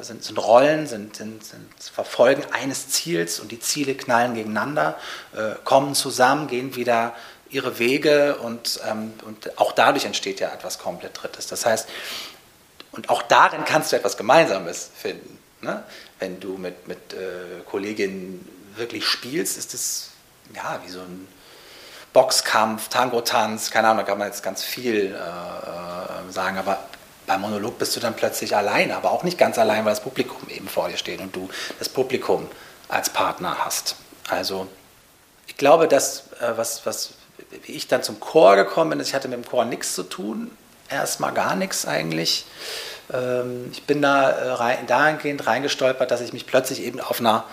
sind, 0.00 0.24
sind 0.24 0.38
Rollen, 0.38 0.86
sind, 0.86 1.16
sind, 1.16 1.44
sind, 1.44 1.68
Verfolgen 1.78 2.42
eines 2.52 2.88
Ziels 2.88 3.40
und 3.40 3.52
die 3.52 3.60
Ziele 3.60 3.94
knallen 3.94 4.34
gegeneinander, 4.34 4.96
kommen 5.64 5.94
zusammen, 5.94 6.48
gehen 6.48 6.76
wieder 6.76 7.14
ihre 7.54 7.78
Wege 7.78 8.36
und, 8.36 8.80
ähm, 8.88 9.12
und 9.24 9.58
auch 9.58 9.72
dadurch 9.72 10.04
entsteht 10.04 10.40
ja 10.40 10.52
etwas 10.52 10.78
komplett 10.78 11.22
Drittes. 11.22 11.46
Das 11.46 11.64
heißt, 11.64 11.88
und 12.90 13.10
auch 13.10 13.22
darin 13.22 13.64
kannst 13.64 13.92
du 13.92 13.96
etwas 13.96 14.16
Gemeinsames 14.16 14.90
finden. 14.94 15.38
Ne? 15.60 15.82
Wenn 16.18 16.40
du 16.40 16.58
mit, 16.58 16.88
mit 16.88 17.12
äh, 17.12 17.60
Kolleginnen 17.66 18.48
wirklich 18.76 19.06
spielst, 19.06 19.56
ist 19.56 19.74
es 19.74 20.10
ja 20.54 20.80
wie 20.84 20.90
so 20.90 21.00
ein 21.00 21.28
Boxkampf, 22.14 22.88
Tango-Tanz, 22.88 23.70
keine 23.70 23.88
Ahnung, 23.88 24.04
da 24.04 24.10
kann 24.10 24.18
man 24.18 24.28
jetzt 24.28 24.42
ganz 24.42 24.62
viel 24.62 25.14
äh, 25.14 25.18
äh, 25.18 26.32
sagen, 26.32 26.56
aber 26.56 26.78
beim 27.26 27.40
Monolog 27.40 27.76
bist 27.78 27.96
du 27.96 28.00
dann 28.00 28.14
plötzlich 28.14 28.56
allein, 28.56 28.92
aber 28.92 29.10
auch 29.10 29.24
nicht 29.24 29.36
ganz 29.36 29.58
allein, 29.58 29.84
weil 29.84 29.92
das 29.92 30.02
Publikum 30.02 30.48
eben 30.48 30.68
vor 30.68 30.88
dir 30.88 30.96
steht 30.96 31.20
und 31.20 31.34
du 31.34 31.50
das 31.78 31.88
Publikum 31.88 32.48
als 32.88 33.10
Partner 33.10 33.64
hast. 33.64 33.96
Also 34.28 34.68
ich 35.48 35.56
glaube, 35.56 35.88
dass 35.88 36.28
äh, 36.40 36.56
was, 36.56 36.86
was, 36.86 37.14
wie 37.64 37.72
ich 37.72 37.88
dann 37.88 38.04
zum 38.04 38.20
Chor 38.20 38.54
gekommen 38.54 38.90
bin, 38.90 39.00
ich 39.00 39.12
hatte 39.12 39.26
mit 39.26 39.36
dem 39.36 39.48
Chor 39.48 39.64
nichts 39.64 39.94
zu 39.94 40.04
tun, 40.04 40.50
erstmal 40.88 41.32
gar 41.32 41.56
nichts 41.56 41.84
eigentlich. 41.84 42.46
Ähm, 43.12 43.70
ich 43.72 43.84
bin 43.84 44.00
da 44.00 44.30
äh, 44.30 44.50
rein, 44.50 44.86
dahingehend 44.86 45.48
reingestolpert, 45.48 46.12
dass 46.12 46.20
ich 46.20 46.32
mich 46.32 46.46
plötzlich 46.46 46.80
eben 46.82 47.00
auf 47.00 47.18
einer 47.18 47.44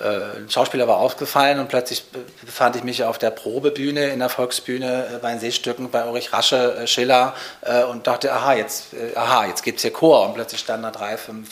ein 0.00 0.48
Schauspieler 0.48 0.88
war 0.88 0.96
aufgefallen 0.96 1.58
und 1.58 1.68
plötzlich 1.68 2.04
befand 2.44 2.76
ich 2.76 2.84
mich 2.84 3.04
auf 3.04 3.18
der 3.18 3.30
Probebühne 3.30 4.08
in 4.08 4.20
der 4.20 4.30
Volksbühne 4.30 5.06
äh, 5.14 5.18
bei 5.18 5.30
den 5.30 5.40
Seestücken 5.40 5.90
bei 5.90 6.04
Ulrich 6.04 6.32
Rasche, 6.32 6.76
äh, 6.76 6.86
Schiller 6.86 7.34
und 7.90 8.06
dachte, 8.06 8.32
aha, 8.32 8.54
jetzt, 8.54 8.86
aha, 9.14 9.46
jetzt 9.46 9.62
gibt 9.62 9.76
es 9.76 9.82
hier 9.82 9.92
Chor. 9.92 10.26
Und 10.26 10.34
plötzlich 10.34 10.60
standen 10.60 10.84
da 10.84 10.90
drei, 10.90 11.16
fünf, 11.16 11.48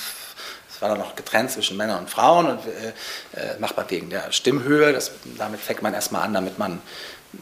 es 0.71 0.81
war 0.81 0.89
dann 0.89 0.99
noch 0.99 1.15
getrennt 1.15 1.51
zwischen 1.51 1.77
Männern 1.77 2.01
und 2.01 2.11
Frauen 2.11 2.47
und 2.47 2.61
äh, 2.67 3.59
macht 3.59 3.77
man 3.77 3.91
wegen 3.91 4.11
der 4.11 4.33
Stimmhöhe. 4.33 4.93
Das, 4.93 5.11
damit 5.37 5.61
fängt 5.61 5.83
man 5.83 5.93
erstmal 5.93 6.23
an, 6.23 6.33
damit 6.33 6.59
man 6.59 6.81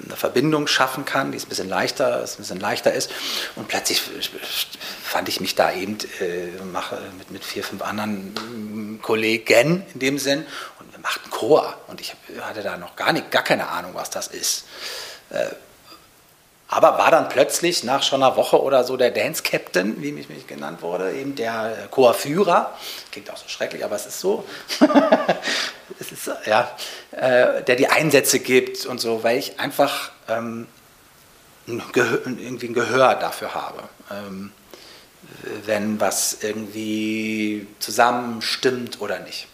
eine 0.04 0.16
Verbindung 0.16 0.66
schaffen 0.66 1.04
kann, 1.04 1.30
die 1.30 1.38
es 1.38 1.44
ein 1.44 1.48
bisschen 1.48 1.68
leichter, 1.68 2.18
ein 2.22 2.36
bisschen 2.36 2.58
leichter 2.58 2.92
ist. 2.92 3.10
Und 3.54 3.68
plötzlich 3.68 4.02
fand 5.02 5.28
ich 5.28 5.40
mich 5.40 5.54
da 5.54 5.72
eben 5.72 5.98
äh, 6.20 6.62
mache 6.64 6.98
mit, 7.18 7.30
mit 7.30 7.44
vier, 7.44 7.62
fünf 7.62 7.82
anderen 7.82 8.98
Kollegen 9.00 9.86
in 9.94 10.00
dem 10.00 10.18
Sinn 10.18 10.44
macht 11.02 11.22
einen 11.22 11.30
Chor. 11.30 11.74
Und 11.86 12.00
ich 12.00 12.14
hatte 12.40 12.62
da 12.62 12.76
noch 12.76 12.96
gar, 12.96 13.12
nicht, 13.12 13.30
gar 13.30 13.42
keine 13.42 13.68
Ahnung, 13.68 13.92
was 13.94 14.10
das 14.10 14.28
ist. 14.28 14.66
Äh, 15.30 15.46
aber 16.68 16.98
war 16.98 17.12
dann 17.12 17.28
plötzlich 17.28 17.84
nach 17.84 18.02
schon 18.02 18.22
einer 18.22 18.36
Woche 18.36 18.60
oder 18.60 18.82
so 18.82 18.96
der 18.96 19.12
Dance 19.12 19.42
Captain, 19.44 20.02
wie 20.02 20.10
mich, 20.10 20.28
mich 20.28 20.48
genannt 20.48 20.82
wurde, 20.82 21.12
eben 21.12 21.36
der 21.36 21.88
Chorführer. 21.92 22.76
Klingt 23.12 23.30
auch 23.30 23.36
so 23.36 23.48
schrecklich, 23.48 23.84
aber 23.84 23.94
es 23.94 24.06
ist 24.06 24.18
so. 24.18 24.44
es 26.00 26.10
ist, 26.10 26.30
ja, 26.44 26.68
äh, 27.12 27.62
der 27.62 27.76
die 27.76 27.86
Einsätze 27.86 28.40
gibt 28.40 28.84
und 28.84 29.00
so, 29.00 29.22
weil 29.22 29.38
ich 29.38 29.60
einfach 29.60 30.10
ähm, 30.28 30.66
irgendwie 31.66 32.66
ein 32.66 32.74
Gehör 32.74 33.14
dafür 33.14 33.54
habe. 33.54 33.84
Ähm, 34.10 34.52
wenn 35.64 36.00
was 36.00 36.38
irgendwie 36.42 37.66
zusammenstimmt 37.78 39.00
oder 39.00 39.20
nicht. 39.20 39.48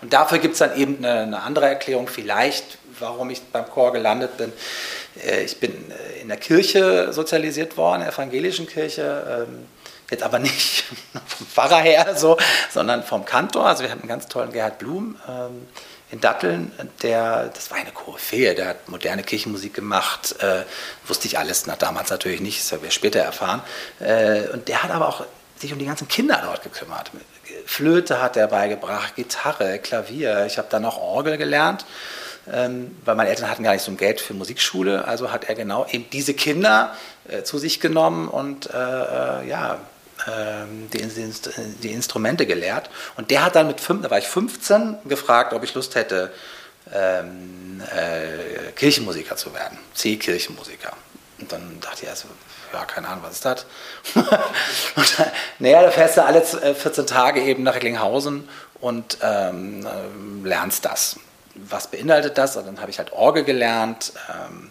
Und 0.00 0.12
dafür 0.12 0.38
gibt 0.38 0.54
es 0.54 0.58
dann 0.58 0.76
eben 0.76 0.98
eine, 0.98 1.20
eine, 1.20 1.42
andere 1.42 1.66
Erklärung, 1.66 2.08
vielleicht, 2.08 2.78
warum 2.98 3.30
ich 3.30 3.42
beim 3.42 3.68
Chor 3.68 3.92
gelandet 3.92 4.36
bin. 4.36 4.52
Äh, 5.24 5.42
ich 5.42 5.58
bin 5.58 5.72
äh, 5.72 6.20
in 6.20 6.28
der 6.28 6.36
Kirche 6.36 7.12
sozialisiert 7.12 7.76
worden, 7.76 8.00
in 8.00 8.06
der 8.06 8.14
evangelischen 8.14 8.66
Kirche. 8.66 9.46
Ähm, 9.48 9.66
jetzt 10.10 10.22
aber 10.22 10.38
nicht 10.38 10.84
vom 11.26 11.46
Pfarrer 11.46 11.78
her 11.78 12.14
so, 12.16 12.36
sondern 12.70 13.02
vom 13.02 13.24
Kantor. 13.24 13.66
Also 13.66 13.82
wir 13.82 13.90
hatten 13.90 14.02
einen 14.02 14.08
ganz 14.08 14.28
tollen 14.28 14.52
Gerhard 14.52 14.78
Blum 14.78 15.16
ähm, 15.28 15.66
in 16.10 16.20
Datteln, 16.20 16.70
der, 17.00 17.48
das 17.54 17.70
war 17.70 17.78
eine 17.78 17.90
Koryphäe, 17.90 18.54
der 18.54 18.68
hat 18.68 18.88
moderne 18.90 19.22
Kirchenmusik 19.22 19.72
gemacht, 19.72 20.36
äh, 20.40 20.64
wusste 21.06 21.26
ich 21.26 21.38
alles, 21.38 21.64
na, 21.64 21.74
damals 21.74 22.10
natürlich 22.10 22.42
nicht, 22.42 22.60
das 22.60 22.70
haben 22.70 22.82
wir 22.82 22.90
später 22.90 23.20
erfahren. 23.20 23.62
Und 23.98 24.68
der 24.68 24.82
hat 24.82 24.90
aber 24.90 25.08
auch 25.08 25.24
sich 25.62 25.72
um 25.72 25.78
die 25.78 25.86
ganzen 25.86 26.08
Kinder 26.08 26.40
dort 26.44 26.62
gekümmert. 26.62 27.10
Flöte 27.66 28.20
hat 28.20 28.36
er 28.36 28.48
beigebracht, 28.48 29.16
Gitarre, 29.16 29.78
Klavier. 29.78 30.46
Ich 30.46 30.58
habe 30.58 30.68
dann 30.70 30.82
noch 30.82 30.98
Orgel 30.98 31.38
gelernt, 31.38 31.86
ähm, 32.52 32.96
weil 33.04 33.14
meine 33.14 33.30
Eltern 33.30 33.48
hatten 33.48 33.62
gar 33.62 33.72
nicht 33.72 33.82
so 33.82 33.90
ein 33.90 33.96
Geld 33.96 34.20
für 34.20 34.34
Musikschule. 34.34 35.06
Also 35.06 35.32
hat 35.32 35.44
er 35.44 35.54
genau 35.54 35.86
eben 35.90 36.04
diese 36.10 36.34
Kinder 36.34 36.94
äh, 37.28 37.42
zu 37.42 37.58
sich 37.58 37.80
genommen 37.80 38.28
und 38.28 38.68
äh, 38.70 38.76
äh 38.76 39.48
ja, 39.48 39.78
ähm, 40.26 40.88
die, 40.92 41.02
die, 41.82 41.92
Instrumente 41.92 42.46
gelehrt. 42.46 42.90
Und 43.16 43.30
der 43.30 43.44
hat 43.44 43.56
dann 43.56 43.66
mit 43.66 43.80
fünf, 43.80 44.02
da 44.02 44.10
war 44.10 44.18
ich 44.18 44.28
15, 44.28 44.98
gefragt, 45.04 45.52
ob 45.52 45.64
ich 45.64 45.74
Lust 45.74 45.94
hätte, 45.94 46.32
ähm, 46.92 47.82
äh, 47.94 48.72
Kirchenmusiker 48.72 49.36
zu 49.36 49.54
werden, 49.54 49.78
C-Kirchenmusiker. 49.94 50.92
Und 51.42 51.52
dann 51.52 51.80
dachte 51.80 52.04
ich, 52.04 52.08
also 52.08 52.28
ja, 52.72 52.84
keine 52.84 53.08
Ahnung, 53.08 53.24
was 53.24 53.34
ist 53.34 53.44
das? 53.44 53.66
naja, 55.58 55.82
da 55.82 55.90
fährst 55.90 56.16
du 56.16 56.24
alle 56.24 56.40
14 56.40 57.04
äh, 57.04 57.06
Tage 57.06 57.42
eben 57.42 57.64
nach 57.64 57.74
Recklinghausen 57.74 58.48
und 58.80 59.18
ähm, 59.22 59.84
äh, 59.86 60.48
lernst 60.48 60.84
das. 60.84 61.16
Was 61.54 61.88
beinhaltet 61.88 62.38
das? 62.38 62.56
Und 62.56 62.66
dann 62.66 62.80
habe 62.80 62.90
ich 62.90 62.98
halt 62.98 63.12
Orgel 63.12 63.44
gelernt, 63.44 64.12
ähm, 64.30 64.70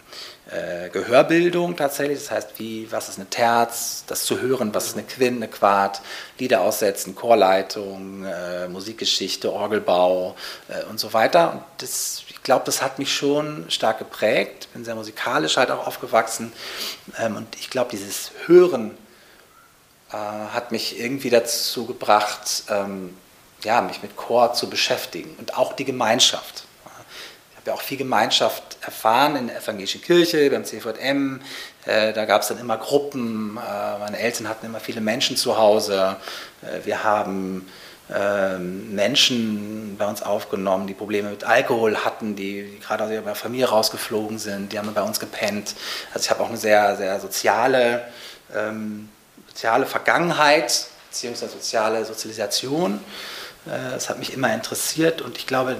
äh, 0.50 0.88
Gehörbildung 0.88 1.76
tatsächlich, 1.76 2.18
das 2.18 2.30
heißt, 2.30 2.58
wie, 2.58 2.90
was 2.90 3.08
ist 3.08 3.18
eine 3.18 3.30
Terz, 3.30 4.04
das 4.06 4.24
zu 4.24 4.40
hören, 4.40 4.74
was 4.74 4.86
ist 4.86 4.94
eine 4.94 5.04
Quint, 5.04 5.36
eine 5.36 5.48
Quart, 5.48 6.00
Lieder 6.38 6.62
aussetzen, 6.62 7.14
Chorleitung, 7.14 8.24
äh, 8.24 8.66
Musikgeschichte, 8.68 9.52
Orgelbau 9.52 10.34
äh, 10.68 10.84
und 10.90 10.98
so 10.98 11.12
weiter. 11.12 11.52
Und 11.52 11.62
das 11.78 12.24
glaube, 12.42 12.64
das 12.64 12.82
hat 12.82 12.98
mich 12.98 13.14
schon 13.14 13.70
stark 13.70 13.98
geprägt. 13.98 14.68
Bin 14.72 14.84
sehr 14.84 14.94
musikalisch 14.94 15.56
halt 15.56 15.70
auch 15.70 15.86
aufgewachsen. 15.86 16.52
Ähm, 17.18 17.36
und 17.36 17.56
ich 17.56 17.70
glaube, 17.70 17.90
dieses 17.90 18.32
Hören 18.46 18.92
äh, 20.10 20.14
hat 20.16 20.72
mich 20.72 20.98
irgendwie 20.98 21.30
dazu 21.30 21.86
gebracht, 21.86 22.64
ähm, 22.68 23.16
ja, 23.62 23.80
mich 23.80 24.02
mit 24.02 24.16
Chor 24.16 24.54
zu 24.54 24.68
beschäftigen 24.68 25.34
und 25.38 25.56
auch 25.56 25.72
die 25.74 25.84
Gemeinschaft. 25.84 26.64
Ich 27.50 27.56
habe 27.58 27.70
ja 27.70 27.74
auch 27.74 27.82
viel 27.82 27.98
Gemeinschaft 27.98 28.76
erfahren 28.80 29.36
in 29.36 29.46
der 29.46 29.58
evangelischen 29.58 30.02
Kirche, 30.02 30.50
beim 30.50 30.64
CVM. 30.64 31.40
Äh, 31.84 32.12
da 32.12 32.24
gab 32.24 32.42
es 32.42 32.48
dann 32.48 32.58
immer 32.58 32.76
Gruppen. 32.76 33.56
Äh, 33.56 33.98
meine 34.00 34.18
Eltern 34.18 34.48
hatten 34.48 34.66
immer 34.66 34.80
viele 34.80 35.00
Menschen 35.00 35.36
zu 35.36 35.56
Hause. 35.56 36.16
wir 36.84 37.04
haben 37.04 37.68
Menschen 38.58 39.96
bei 39.96 40.06
uns 40.06 40.22
aufgenommen, 40.22 40.86
die 40.86 40.94
Probleme 40.94 41.30
mit 41.30 41.44
Alkohol 41.44 41.96
hatten, 42.04 42.36
die, 42.36 42.64
die 42.64 42.80
gerade 42.80 43.04
aus 43.04 43.10
ihrer 43.10 43.34
Familie 43.34 43.68
rausgeflogen 43.68 44.38
sind, 44.38 44.72
die 44.72 44.78
haben 44.78 44.92
bei 44.92 45.02
uns 45.02 45.18
gepennt. 45.18 45.74
Also 46.12 46.24
ich 46.24 46.30
habe 46.30 46.42
auch 46.42 46.48
eine 46.48 46.58
sehr, 46.58 46.96
sehr 46.96 47.20
soziale, 47.20 48.04
ähm, 48.54 49.08
soziale 49.48 49.86
Vergangenheit, 49.86 50.86
beziehungsweise 51.10 51.52
soziale 51.52 52.04
Sozialisation. 52.04 53.00
Äh, 53.66 53.92
das 53.92 54.10
hat 54.10 54.18
mich 54.18 54.34
immer 54.34 54.52
interessiert 54.52 55.22
und 55.22 55.38
ich 55.38 55.46
glaube, 55.46 55.76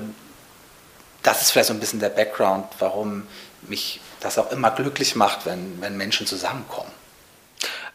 das 1.23 1.42
ist 1.42 1.51
vielleicht 1.51 1.68
so 1.68 1.75
ein 1.75 1.81
bisschen 1.81 2.01
der 2.01 2.09
Background, 2.09 2.66
warum 2.79 3.27
mich 3.62 4.01
das 4.21 4.38
auch 4.38 4.51
immer 4.53 4.71
glücklich 4.71 5.16
macht, 5.16 5.47
wenn, 5.47 5.81
wenn 5.81 5.97
Menschen 5.97 6.27
zusammenkommen. 6.27 6.90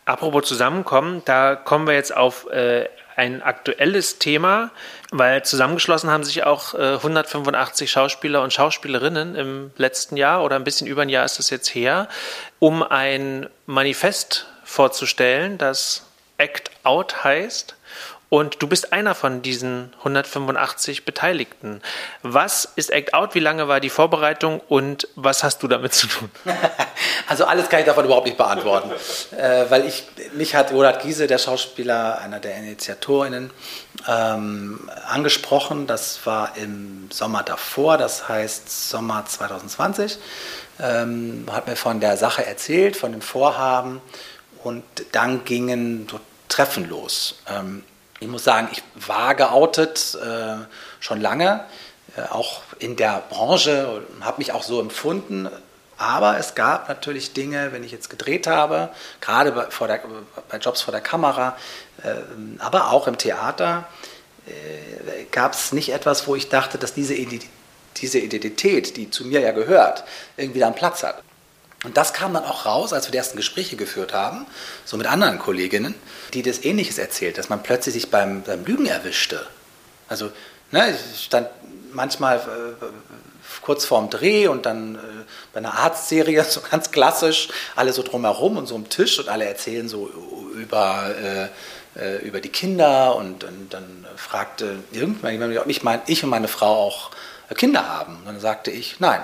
Apropos 0.06 0.48
zusammenkommen, 0.48 1.22
da 1.26 1.56
kommen 1.56 1.88
wir 1.88 1.94
jetzt 1.94 2.16
auf 2.16 2.50
äh, 2.50 2.88
ein 3.18 3.42
aktuelles 3.42 4.20
Thema, 4.20 4.70
weil 5.12 5.44
zusammengeschlossen 5.44 6.10
haben 6.12 6.24
sich 6.24 6.44
auch 6.44 6.76
äh, 6.76 6.94
185 6.94 7.90
Schauspieler 7.90 8.44
und 8.44 8.54
Schauspielerinnen 8.54 9.36
im 9.36 9.72
letzten 9.76 10.18
Jahr 10.18 10.44
oder 10.44 10.56
ein 10.56 10.64
bisschen 10.64 10.88
über 10.88 11.02
ein 11.02 11.10
Jahr 11.10 11.26
ist 11.26 11.40
es 11.40 11.50
jetzt 11.50 11.70
her, 11.70 12.08
um 12.60 12.84
ein 12.84 13.50
Manifest 13.66 14.46
vorzustellen, 14.64 15.58
das 15.58 16.06
Act 16.38 16.70
Out 16.84 17.24
heißt. 17.24 17.77
Und 18.30 18.62
du 18.62 18.68
bist 18.68 18.92
einer 18.92 19.16
von 19.16 19.42
diesen 19.42 19.94
185 20.00 21.06
Beteiligten. 21.06 21.82
Was 22.24 22.66
ist 22.76 22.92
Act 22.92 23.14
Out? 23.14 23.36
Wie 23.36 23.40
lange 23.40 23.70
war 23.70 23.80
die 23.80 23.90
Vorbereitung 23.90 24.60
und 24.68 25.08
was 25.16 25.44
hast 25.44 25.64
du 25.64 25.68
damit 25.68 25.94
zu 25.94 26.08
tun? 26.08 26.30
Also 27.30 27.44
alles 27.44 27.68
kann 27.68 27.82
ich 27.82 27.86
davon 27.86 28.06
überhaupt 28.06 28.26
nicht 28.26 28.38
beantworten, 28.38 28.90
äh, 29.38 29.66
weil 29.70 29.86
ich 29.86 30.06
mich 30.34 30.56
hat 30.56 30.72
Roland 30.72 31.02
Giese, 31.02 31.28
der 31.28 31.40
Schauspieler, 31.40 32.20
einer 32.20 32.40
der 32.40 32.56
Initiatorinnen, 32.56 33.52
ähm, 34.08 34.90
angesprochen. 35.06 35.88
Das 35.88 36.26
war 36.26 36.56
im 36.56 37.10
Sommer 37.12 37.44
davor, 37.44 37.98
das 37.98 38.30
heißt 38.30 38.90
Sommer 38.90 39.26
2020. 39.26 40.20
Ähm, 40.80 41.46
hat 41.52 41.68
mir 41.68 41.76
von 41.76 42.00
der 42.00 42.16
Sache 42.16 42.46
erzählt, 42.46 42.96
von 42.96 43.12
dem 43.12 43.22
Vorhaben 43.22 44.02
und 44.64 44.84
dann 45.12 45.44
gingen 45.44 46.08
so 46.10 46.22
Treffen 46.48 46.88
los. 46.88 47.40
Ähm, 47.50 47.84
ich 48.20 48.28
muss 48.28 48.44
sagen, 48.44 48.70
ich 48.72 48.84
war 48.96 49.36
geoutet 49.36 50.18
äh, 50.22 50.56
schon 51.00 51.22
lange, 51.22 51.64
äh, 52.16 52.22
auch 52.32 52.62
in 52.80 52.96
der 52.96 53.24
Branche, 53.30 54.04
habe 54.22 54.38
mich 54.40 54.52
auch 54.52 54.64
so 54.64 54.80
empfunden. 54.80 55.50
Aber 55.98 56.38
es 56.38 56.54
gab 56.54 56.90
natürlich 56.90 57.34
Dinge, 57.34 57.72
wenn 57.74 57.84
ich 57.84 57.92
jetzt 57.92 58.10
gedreht 58.10 58.46
habe, 58.46 58.90
gerade 59.20 59.52
bei, 59.52 59.88
der, 59.88 60.02
bei 60.50 60.58
Jobs 60.58 60.82
vor 60.82 60.92
der 60.92 61.02
Kamera, 61.02 61.58
äh, 62.04 62.14
aber 62.60 62.92
auch 62.92 63.08
im 63.08 63.18
Theater, 63.18 63.88
äh, 64.46 65.24
gab 65.32 65.54
es 65.54 65.72
nicht 65.72 65.90
etwas, 65.90 66.28
wo 66.28 66.36
ich 66.36 66.50
dachte, 66.50 66.78
dass 66.78 66.94
diese, 66.94 67.16
diese 67.98 68.20
Identität, 68.20 68.96
die 68.96 69.10
zu 69.10 69.26
mir 69.26 69.42
ja 69.42 69.52
gehört, 69.52 70.04
irgendwie 70.38 70.60
da 70.60 70.68
einen 70.68 70.76
Platz 70.76 71.04
hat. 71.04 71.24
Und 71.84 71.96
das 71.96 72.14
kam 72.14 72.34
dann 72.34 72.44
auch 72.44 72.66
raus, 72.66 72.92
als 72.92 73.06
wir 73.06 73.12
die 73.12 73.18
ersten 73.20 73.38
Gespräche 73.38 73.76
geführt 73.76 74.14
haben, 74.14 74.48
so 74.84 74.98
mit 74.98 75.06
anderen 75.06 75.38
Kolleginnen, 75.38 75.94
die 76.34 76.42
das 76.42 76.64
Ähnliches 76.64 76.98
erzählt, 76.98 77.38
dass 77.38 77.50
man 77.50 77.62
plötzlich 77.62 77.94
sich 77.94 78.10
beim, 78.10 78.42
beim 78.42 78.66
Lügen 78.66 78.88
erwischte. 78.88 79.46
Also, 80.10 80.32
ne, 80.72 80.96
ich 81.14 81.26
stand 81.26 81.50
manchmal 81.94 82.38
äh, 82.38 82.86
kurz 83.62 83.86
vorm 83.86 84.10
Dreh 84.10 84.48
und 84.48 84.66
dann 84.66 84.96
äh, 84.96 85.00
bei 85.54 85.60
einer 85.60 85.76
Arztserie, 85.76 86.44
so 86.50 86.62
ganz 86.62 86.90
klassisch, 86.90 87.50
alle 87.76 87.94
so 87.94 88.02
drumherum 88.02 88.58
und 88.58 88.66
so 88.66 88.76
am 88.76 88.90
Tisch 88.90 89.20
und 89.20 89.30
alle 89.30 89.46
erzählen 89.46 89.88
so 89.88 90.10
über, 90.56 91.14
äh, 91.16 91.48
äh 92.00 92.18
über 92.26 92.42
die 92.42 92.50
Kinder 92.50 93.16
und, 93.16 93.44
und 93.44 93.72
dann 93.72 94.08
fragte 94.16 94.78
irgendwann 94.92 95.58
ob 95.60 95.68
ich, 95.68 95.84
mein, 95.84 96.02
ich 96.08 96.24
und 96.24 96.32
meine 96.32 96.48
Frau 96.48 96.88
auch 96.88 97.12
Kinder 97.56 97.88
haben. 97.88 98.18
Und 98.18 98.26
dann 98.26 98.40
sagte 98.40 98.72
ich, 98.72 99.00
nein. 99.00 99.22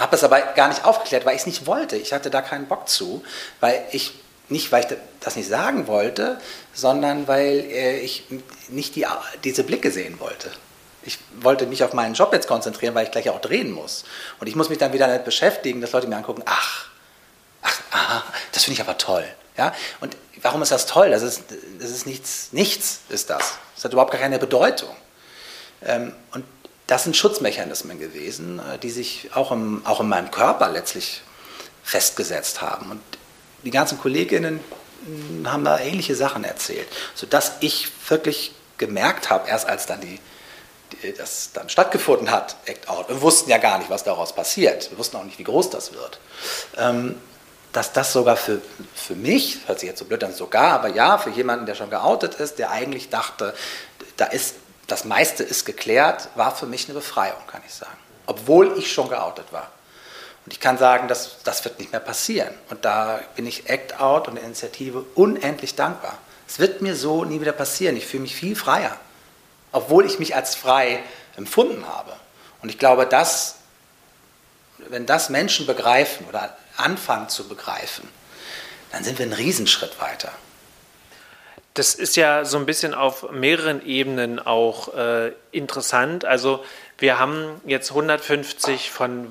Habe 0.00 0.12
das 0.12 0.24
aber 0.24 0.40
gar 0.40 0.68
nicht 0.68 0.84
aufgeklärt, 0.84 1.26
weil 1.26 1.34
ich 1.34 1.42
es 1.42 1.46
nicht 1.46 1.66
wollte. 1.66 1.96
Ich 1.96 2.12
hatte 2.12 2.30
da 2.30 2.40
keinen 2.40 2.66
Bock 2.66 2.88
zu, 2.88 3.22
weil 3.60 3.84
ich 3.92 4.14
nicht, 4.48 4.72
weil 4.72 4.84
ich 4.84 4.96
das 5.20 5.36
nicht 5.36 5.48
sagen 5.48 5.86
wollte, 5.86 6.40
sondern 6.72 7.28
weil 7.28 7.60
äh, 7.70 7.98
ich 7.98 8.24
nicht 8.68 8.96
die, 8.96 9.06
diese 9.44 9.62
Blicke 9.62 9.90
sehen 9.90 10.18
wollte. 10.18 10.50
Ich 11.02 11.18
wollte 11.40 11.66
mich 11.66 11.84
auf 11.84 11.92
meinen 11.92 12.14
Job 12.14 12.32
jetzt 12.32 12.48
konzentrieren, 12.48 12.94
weil 12.94 13.04
ich 13.04 13.10
gleich 13.10 13.30
auch 13.30 13.40
drehen 13.40 13.70
muss. 13.70 14.04
Und 14.38 14.46
ich 14.46 14.56
muss 14.56 14.68
mich 14.68 14.78
dann 14.78 14.92
wieder 14.92 15.06
damit 15.06 15.24
beschäftigen, 15.24 15.80
dass 15.80 15.92
Leute 15.92 16.08
mir 16.08 16.16
angucken, 16.16 16.42
ach, 16.46 16.86
ach, 17.62 17.80
aha, 17.90 18.24
das 18.52 18.64
finde 18.64 18.80
ich 18.80 18.86
aber 18.86 18.98
toll. 18.98 19.24
Ja? 19.56 19.74
Und 20.00 20.16
warum 20.42 20.62
ist 20.62 20.72
das 20.72 20.86
toll? 20.86 21.10
Das 21.10 21.22
ist, 21.22 21.44
das 21.78 21.90
ist 21.90 22.06
nichts, 22.06 22.48
nichts 22.52 23.00
ist 23.10 23.30
das. 23.30 23.58
Das 23.76 23.84
hat 23.84 23.92
überhaupt 23.92 24.12
gar 24.12 24.20
keine 24.20 24.38
Bedeutung. 24.38 24.94
Ähm, 25.82 26.14
und 26.32 26.44
das 26.90 27.04
sind 27.04 27.16
Schutzmechanismen 27.16 28.00
gewesen, 28.00 28.58
äh, 28.58 28.78
die 28.78 28.90
sich 28.90 29.30
auch, 29.34 29.52
im, 29.52 29.86
auch 29.86 30.00
in 30.00 30.08
meinem 30.08 30.30
Körper 30.30 30.68
letztlich 30.68 31.22
festgesetzt 31.84 32.60
haben. 32.62 32.90
Und 32.90 33.00
die 33.62 33.70
ganzen 33.70 33.98
Kolleginnen 33.98 34.60
hm, 35.04 35.50
haben 35.50 35.64
da 35.64 35.78
ähnliche 35.78 36.16
Sachen 36.16 36.42
erzählt, 36.42 36.88
sodass 37.14 37.52
ich 37.60 37.88
wirklich 38.08 38.54
gemerkt 38.76 39.30
habe, 39.30 39.48
erst 39.48 39.68
als 39.68 39.86
dann 39.86 40.00
die, 40.00 40.18
die, 41.02 41.12
das 41.12 41.50
dann 41.52 41.68
stattgefunden 41.68 42.32
hat, 42.32 42.56
Act 42.64 42.88
Out, 42.88 43.08
wir 43.08 43.22
wussten 43.22 43.50
ja 43.50 43.58
gar 43.58 43.78
nicht, 43.78 43.90
was 43.90 44.02
daraus 44.02 44.34
passiert, 44.34 44.90
wir 44.90 44.98
wussten 44.98 45.16
auch 45.16 45.24
nicht, 45.24 45.38
wie 45.38 45.44
groß 45.44 45.70
das 45.70 45.92
wird, 45.92 46.18
ähm, 46.76 47.14
dass 47.72 47.92
das 47.92 48.12
sogar 48.12 48.36
für, 48.36 48.60
für 48.96 49.14
mich, 49.14 49.58
hört 49.66 49.78
sich 49.78 49.88
jetzt 49.88 50.00
so 50.00 50.06
blöd 50.06 50.24
an, 50.24 50.34
sogar, 50.34 50.72
aber 50.72 50.88
ja, 50.88 51.18
für 51.18 51.30
jemanden, 51.30 51.66
der 51.66 51.76
schon 51.76 51.90
geoutet 51.90 52.34
ist, 52.34 52.58
der 52.58 52.72
eigentlich 52.72 53.10
dachte, 53.10 53.54
da 54.16 54.24
ist 54.24 54.56
das 54.90 55.04
meiste 55.04 55.42
ist 55.42 55.64
geklärt, 55.64 56.28
war 56.34 56.54
für 56.54 56.66
mich 56.66 56.86
eine 56.86 56.94
Befreiung, 56.94 57.38
kann 57.46 57.62
ich 57.66 57.74
sagen. 57.74 57.98
Obwohl 58.26 58.78
ich 58.78 58.92
schon 58.92 59.08
geoutet 59.08 59.52
war. 59.52 59.70
Und 60.46 60.52
ich 60.52 60.60
kann 60.60 60.78
sagen, 60.78 61.08
das, 61.08 61.36
das 61.44 61.64
wird 61.64 61.78
nicht 61.78 61.92
mehr 61.92 62.00
passieren. 62.00 62.54
Und 62.70 62.84
da 62.84 63.20
bin 63.36 63.46
ich 63.46 63.68
Act 63.68 64.00
Out 64.00 64.28
und 64.28 64.36
Initiative 64.36 65.04
unendlich 65.14 65.74
dankbar. 65.74 66.18
Es 66.48 66.58
wird 66.58 66.82
mir 66.82 66.96
so 66.96 67.24
nie 67.24 67.40
wieder 67.40 67.52
passieren. 67.52 67.96
Ich 67.96 68.06
fühle 68.06 68.22
mich 68.22 68.34
viel 68.34 68.56
freier. 68.56 68.96
Obwohl 69.72 70.06
ich 70.06 70.18
mich 70.18 70.34
als 70.34 70.54
frei 70.54 71.02
empfunden 71.36 71.86
habe. 71.86 72.12
Und 72.62 72.70
ich 72.70 72.78
glaube, 72.78 73.06
dass, 73.06 73.56
wenn 74.78 75.06
das 75.06 75.28
Menschen 75.28 75.66
begreifen 75.66 76.26
oder 76.26 76.56
anfangen 76.76 77.28
zu 77.28 77.46
begreifen, 77.46 78.08
dann 78.90 79.04
sind 79.04 79.18
wir 79.18 79.26
einen 79.26 79.34
Riesenschritt 79.34 80.00
weiter. 80.00 80.32
Das 81.74 81.94
ist 81.94 82.16
ja 82.16 82.44
so 82.44 82.58
ein 82.58 82.66
bisschen 82.66 82.94
auf 82.94 83.30
mehreren 83.30 83.84
Ebenen 83.86 84.38
auch 84.38 84.94
äh, 84.94 85.32
interessant. 85.52 86.24
Also 86.24 86.64
wir 86.98 87.18
haben 87.18 87.60
jetzt 87.64 87.90
150 87.90 88.90
von 88.90 89.30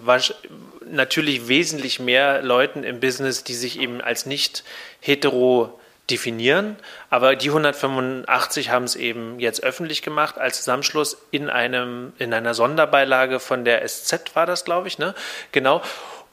natürlich 0.89 1.47
wesentlich 1.47 1.99
mehr 1.99 2.41
Leuten 2.41 2.83
im 2.83 2.99
Business, 2.99 3.43
die 3.43 3.53
sich 3.53 3.79
eben 3.79 4.01
als 4.01 4.25
nicht 4.25 4.63
hetero 5.01 5.79
definieren. 6.09 6.77
Aber 7.09 7.35
die 7.35 7.49
185 7.49 8.69
haben 8.69 8.85
es 8.85 8.95
eben 8.95 9.39
jetzt 9.39 9.63
öffentlich 9.63 10.01
gemacht 10.01 10.37
als 10.37 10.57
Zusammenschluss 10.57 11.17
in 11.31 11.49
einem 11.49 12.13
in 12.17 12.33
einer 12.33 12.53
Sonderbeilage 12.53 13.39
von 13.39 13.65
der 13.65 13.87
SZ 13.87 14.35
war 14.35 14.45
das, 14.45 14.65
glaube 14.65 14.87
ich, 14.87 14.97
ne? 14.97 15.13
Genau. 15.51 15.81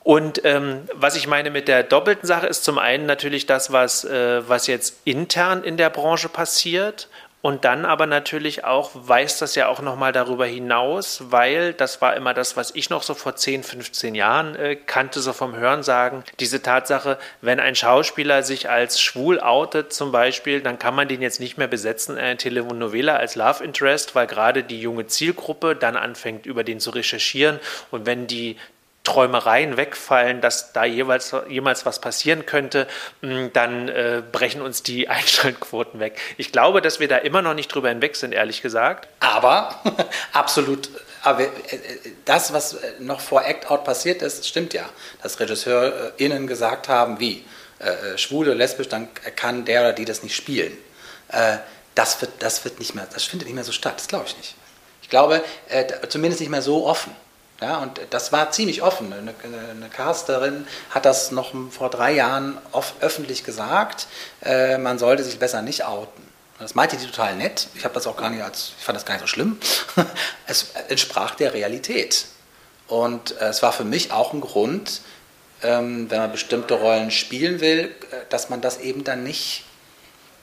Und 0.07 0.45
ähm, 0.45 0.88
was 0.92 1.16
ich 1.16 1.27
meine 1.27 1.51
mit 1.51 1.66
der 1.66 1.83
doppelten 1.83 2.29
Sache 2.29 2.47
ist 2.47 2.62
zum 2.62 2.79
einen 2.79 3.07
natürlich 3.07 3.45
das, 3.45 3.73
was, 3.73 4.05
äh, 4.05 4.49
was 4.49 4.69
jetzt 4.69 5.01
intern 5.03 5.64
in 5.64 5.77
der 5.77 5.90
Branche 5.90 6.29
passiert. 6.29 7.09
Und 7.42 7.64
dann 7.64 7.85
aber 7.85 8.07
natürlich 8.07 8.64
auch 8.64 8.92
weist 8.95 9.42
das 9.42 9.57
ja 9.57 9.66
auch 9.66 9.81
nochmal 9.81 10.12
darüber 10.12 10.47
hinaus, 10.47 11.25
weil 11.31 11.73
das 11.73 12.01
war 12.03 12.14
immer 12.14 12.35
das, 12.35 12.57
was 12.57 12.73
ich 12.77 12.88
noch 12.88 13.03
so 13.03 13.14
vor 13.14 13.35
10, 13.35 13.64
15 13.64 14.14
Jahren 14.14 14.55
äh, 14.55 14.77
kannte, 14.77 15.19
so 15.19 15.33
vom 15.33 15.57
Hörensagen. 15.57 16.23
Diese 16.38 16.62
Tatsache, 16.62 17.19
wenn 17.40 17.59
ein 17.59 17.75
Schauspieler 17.75 18.45
sich 18.45 18.71
als 18.71 19.01
schwul 19.01 19.40
outet 19.40 19.92
zum 19.92 20.12
Beispiel, 20.12 20.61
dann 20.61 20.79
kann 20.79 20.95
man 20.95 21.09
den 21.09 21.21
jetzt 21.21 21.40
nicht 21.40 21.59
mehr 21.59 21.69
besetzen 21.69 22.16
in 22.16 22.23
einer 22.23 22.37
Telenovela 22.37 23.16
als 23.16 23.35
Love 23.35 23.64
Interest, 23.64 24.14
weil 24.14 24.29
gerade 24.29 24.62
die 24.62 24.81
junge 24.81 25.09
Zielgruppe 25.09 25.75
dann 25.75 25.97
anfängt, 25.97 26.47
über 26.47 26.62
den 26.62 26.79
zu 26.79 26.90
recherchieren. 26.90 27.59
Und 27.90 28.07
wenn 28.07 28.29
die 28.29 28.57
Träumereien 29.07 29.77
wegfallen, 29.77 30.40
dass 30.40 30.73
da 30.73 30.85
jeweils, 30.85 31.33
jemals 31.49 31.87
was 31.87 32.01
passieren 32.01 32.45
könnte, 32.45 32.88
mm, 33.21 33.47
dann 33.53 33.88
äh, 33.88 34.21
brechen 34.33 34.61
uns 34.61 34.83
die 34.83 35.09
Einschaltquoten 35.09 36.01
weg. 36.01 36.19
Ich 36.37 36.51
glaube, 36.51 36.83
dass 36.83 36.99
wir 36.99 37.07
da 37.07 37.19
immer 37.19 37.40
noch 37.40 37.55
nicht 37.55 37.69
drüber 37.69 37.88
hinweg 37.88 38.16
sind, 38.16 38.33
ehrlich 38.33 38.62
gesagt. 38.62 39.09
Aber 39.21 39.81
absolut. 40.33 40.90
Aber 41.23 41.42
äh, 41.42 41.49
das, 42.25 42.53
was 42.53 42.79
noch 42.99 43.21
vor 43.21 43.45
Act 43.45 43.71
Out 43.71 43.85
passiert 43.85 44.23
ist, 44.23 44.47
stimmt 44.47 44.75
ja. 44.75 44.88
Dass 45.23 45.38
RegisseurInnen 45.38 46.49
gesagt 46.49 46.88
haben, 46.88 47.21
wie 47.21 47.45
äh, 47.79 48.19
schwule, 48.19 48.55
lesbisch, 48.55 48.88
dann 48.88 49.09
kann 49.37 49.64
der 49.64 49.83
oder 49.83 49.92
die 49.92 50.05
das 50.05 50.25
nicht 50.25 50.35
spielen. 50.35 50.77
Äh, 51.29 51.59
das, 51.95 52.21
wird, 52.21 52.33
das 52.40 52.64
wird 52.64 52.81
nicht 52.81 52.97
mehr, 52.97 53.07
das 53.14 53.23
findet 53.23 53.47
nicht 53.47 53.55
mehr 53.55 53.64
so 53.64 53.73
statt. 53.73 53.95
Das 53.99 54.09
glaube 54.09 54.25
ich 54.27 54.37
nicht. 54.37 54.57
Ich 55.01 55.09
glaube, 55.09 55.45
äh, 55.69 55.85
zumindest 56.09 56.40
nicht 56.40 56.51
mehr 56.51 56.62
so 56.62 56.87
offen. 56.87 57.14
Ja, 57.61 57.79
und 57.79 58.01
das 58.11 58.33
war 58.33 58.51
ziemlich 58.51 58.83
offen. 58.83 59.12
Eine, 59.12 59.35
eine 59.71 59.88
Casterin 59.88 60.66
hat 60.90 61.07
das 61.07 61.31
noch 61.31 61.53
vor 61.71 61.88
drei 61.88 62.12
Jahren 62.12 62.59
öffentlich 63.01 63.45
gesagt, 63.45 64.09
äh, 64.42 64.77
man 64.77 64.99
sollte 64.99 65.25
sich 65.25 65.38
besser 65.38 65.62
nicht 65.62 65.85
outen. 65.85 66.23
Das 66.59 66.75
meinte 66.75 66.97
die 66.97 67.07
total 67.07 67.37
nett. 67.37 67.69
Ich 67.75 67.85
habe 67.85 67.95
das 67.95 68.07
auch 68.07 68.16
gar 68.16 68.31
nicht 68.31 68.42
als, 68.42 68.73
ich 68.79 68.85
fand 68.85 68.97
das 68.97 69.05
gar 69.05 69.14
nicht 69.14 69.23
so 69.23 69.27
schlimm. 69.27 69.59
Es 70.47 70.73
entsprach 70.88 71.35
der 71.35 71.55
Realität. 71.55 72.27
Und 72.88 73.40
äh, 73.40 73.49
es 73.49 73.62
war 73.62 73.73
für 73.73 73.85
mich 73.85 74.12
auch 74.12 74.33
ein 74.33 74.40
Grund, 74.40 75.01
ähm, 75.62 76.11
wenn 76.11 76.19
man 76.19 76.33
bestimmte 76.33 76.75
Rollen 76.75 77.11
spielen 77.11 77.61
will, 77.61 77.95
äh, 78.11 78.16
dass 78.29 78.49
man 78.49 78.61
das 78.61 78.79
eben 78.79 79.03
dann 79.05 79.23
nicht, 79.23 79.64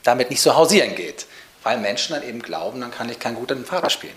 damit 0.02 0.30
nicht 0.30 0.42
so 0.42 0.54
hausieren 0.54 0.94
geht. 0.94 1.26
Weil 1.64 1.78
Menschen 1.78 2.14
dann 2.14 2.22
eben 2.22 2.40
glauben, 2.40 2.80
dann 2.80 2.92
kann 2.92 3.08
ich 3.08 3.18
keinen 3.18 3.34
guten 3.34 3.64
Vater 3.64 3.90
spielen. 3.90 4.16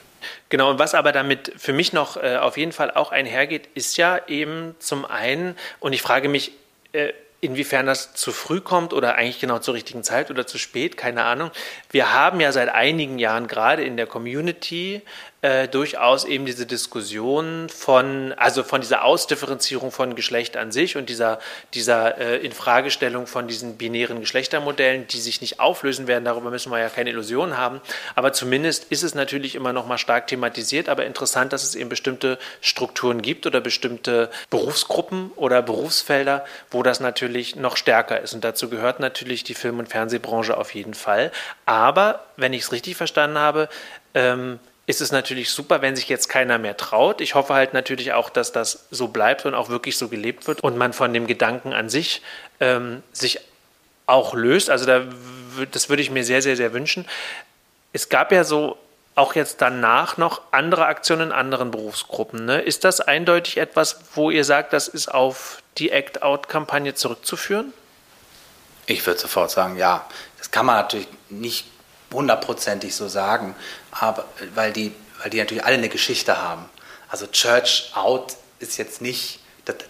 Genau, 0.50 0.70
und 0.70 0.80
was 0.80 0.94
aber 0.94 1.12
damit 1.12 1.54
für 1.58 1.74
mich 1.74 1.94
noch 1.94 2.18
äh, 2.18 2.38
auf 2.38 2.58
jeden 2.58 2.72
Fall 2.72 2.92
auch 2.92 3.12
einhergeht, 3.12 3.70
ist 3.74 3.98
ja 3.98 4.20
eben 4.28 4.76
zum 4.80 5.06
einen, 5.06 5.58
und 5.80 5.94
ich 5.94 6.02
frage 6.02 6.30
mich, 6.30 6.52
äh, 6.92 7.14
Inwiefern 7.40 7.86
das 7.86 8.16
zu 8.16 8.32
früh 8.32 8.62
kommt 8.62 8.94
oder 8.94 9.14
eigentlich 9.14 9.40
genau 9.40 9.60
zur 9.60 9.76
richtigen 9.76 10.04
Zeit 10.04 10.32
oder 10.32 10.48
zu 10.48 10.58
spät, 10.58 10.98
keine 10.98 11.24
Ahnung. 11.24 11.52
Wir 11.92 12.12
haben 12.12 12.40
ja 12.40 12.52
seit 12.52 12.70
einigen 12.70 13.20
Jahren 13.20 13.46
gerade 13.46 13.84
in 13.84 13.96
der 13.96 14.08
Community 14.08 15.04
äh, 15.42 15.68
durchaus 15.68 16.26
eben 16.26 16.48
diese 16.48 16.66
Diskussion 16.66 17.70
von, 17.70 18.34
also 18.34 18.64
von 18.64 18.82
dieser 18.82 19.04
Ausdifferenzierung 19.04 19.92
von 19.92 20.16
Geschlecht 20.16 20.58
an 20.58 20.72
sich 20.72 20.98
und 20.98 21.10
dieser, 21.10 21.40
dieser 21.76 22.18
äh, 22.18 22.38
Infragestellung 22.38 23.28
von 23.28 23.48
diesen 23.48 23.78
binären 23.78 24.20
Geschlechtermodellen, 24.20 25.08
die 25.08 25.20
sich 25.20 25.42
nicht 25.42 25.60
auflösen 25.60 26.08
werden. 26.08 26.26
Darüber 26.26 26.50
müssen 26.50 26.72
wir 26.72 26.80
ja 26.80 26.90
keine 26.90 27.12
Illusionen 27.12 27.56
haben. 27.56 27.82
Aber 28.16 28.34
zumindest 28.34 28.86
ist 28.86 29.04
es 29.04 29.14
natürlich 29.14 29.54
immer 29.54 29.74
noch 29.74 29.86
mal 29.86 30.00
stark 30.00 30.26
thematisiert. 30.26 30.90
Aber 30.90 31.06
interessant, 31.06 31.54
dass 31.54 31.64
es 31.64 31.76
eben 31.76 31.90
bestimmte 31.90 32.40
Strukturen 32.62 33.22
gibt 33.22 33.46
oder 33.46 33.62
bestimmte 33.62 34.32
Berufsgruppen 34.50 35.32
oder 35.36 35.62
Berufsfelder, 35.62 36.46
wo 36.72 36.82
das 36.82 37.00
natürlich 37.00 37.56
noch 37.56 37.78
stärker 37.78 38.20
ist. 38.22 38.34
Und 38.34 38.44
dazu 38.44 38.70
gehört 38.70 39.00
natürlich 39.00 39.44
die 39.44 39.54
Film- 39.54 39.78
und 39.78 39.90
Fernsehbranche 39.90 40.58
auf 40.58 40.74
jeden 40.74 40.96
Fall. 40.96 41.32
Aber 41.66 42.26
wenn 42.38 42.54
ich 42.54 42.64
es 42.64 42.72
richtig 42.72 42.96
verstanden 42.96 43.38
habe, 43.38 43.70
ähm, 44.16 44.60
ist 44.88 45.02
es 45.02 45.12
natürlich 45.12 45.52
super, 45.52 45.82
wenn 45.82 45.98
sich 45.98 46.08
jetzt 46.08 46.30
keiner 46.30 46.58
mehr 46.58 46.78
traut. 46.78 47.20
Ich 47.20 47.36
hoffe 47.36 47.54
halt 47.54 47.74
natürlich 47.74 48.14
auch, 48.14 48.30
dass 48.30 48.54
das 48.54 48.88
so 48.90 49.10
bleibt 49.10 49.46
und 49.46 49.54
auch 49.54 49.68
wirklich 49.70 49.98
so 49.98 50.08
gelebt 50.08 50.48
wird 50.48 50.62
und 50.62 50.78
man 50.78 50.94
von 50.94 51.14
dem 51.14 51.28
Gedanken 51.28 51.74
an 51.74 51.90
sich 51.90 52.22
ähm, 52.62 53.04
sich 53.12 53.42
auch 54.06 54.34
löst. 54.34 54.70
Also 54.70 54.86
da, 54.86 55.04
das 55.72 55.90
würde 55.90 56.02
ich 56.02 56.10
mir 56.10 56.24
sehr, 56.24 56.42
sehr, 56.42 56.56
sehr 56.56 56.72
wünschen. 56.72 57.06
Es 57.92 58.08
gab 58.08 58.32
ja 58.32 58.46
so 58.46 58.78
auch 59.16 59.36
jetzt 59.36 59.62
danach 59.62 60.16
noch 60.16 60.42
andere 60.52 60.86
Aktionen 60.86 61.30
in 61.30 61.32
anderen 61.34 61.70
Berufsgruppen. 61.70 62.46
Ne? 62.46 62.62
Ist 62.62 62.86
das 62.86 63.02
eindeutig 63.02 63.58
etwas, 63.58 64.00
wo 64.16 64.32
ihr 64.32 64.46
sagt, 64.46 64.72
das 64.72 64.88
ist 64.88 65.14
auf 65.14 65.62
die 65.80 65.92
Act-Out-Kampagne 65.92 66.94
zurückzuführen? 66.94 67.74
Ich 68.86 69.06
würde 69.06 69.20
sofort 69.20 69.52
sagen, 69.52 69.76
ja. 69.76 70.06
Das 70.38 70.52
kann 70.52 70.66
man 70.66 70.78
natürlich 70.78 71.08
nicht 71.30 71.66
hundertprozentig 72.14 72.96
so 72.96 73.08
sagen, 73.08 73.56
aber 73.92 74.26
weil 74.56 74.72
die, 74.72 74.94
weil 75.22 75.30
die 75.30 75.40
natürlich 75.40 75.66
alle 75.66 75.78
eine 75.78 75.90
Geschichte 75.90 76.42
haben. 76.42 76.70
Also 77.10 77.28
Church 77.28 77.92
Out 77.96 78.36
ist 78.60 78.78
jetzt 78.78 79.02
nicht, 79.02 79.40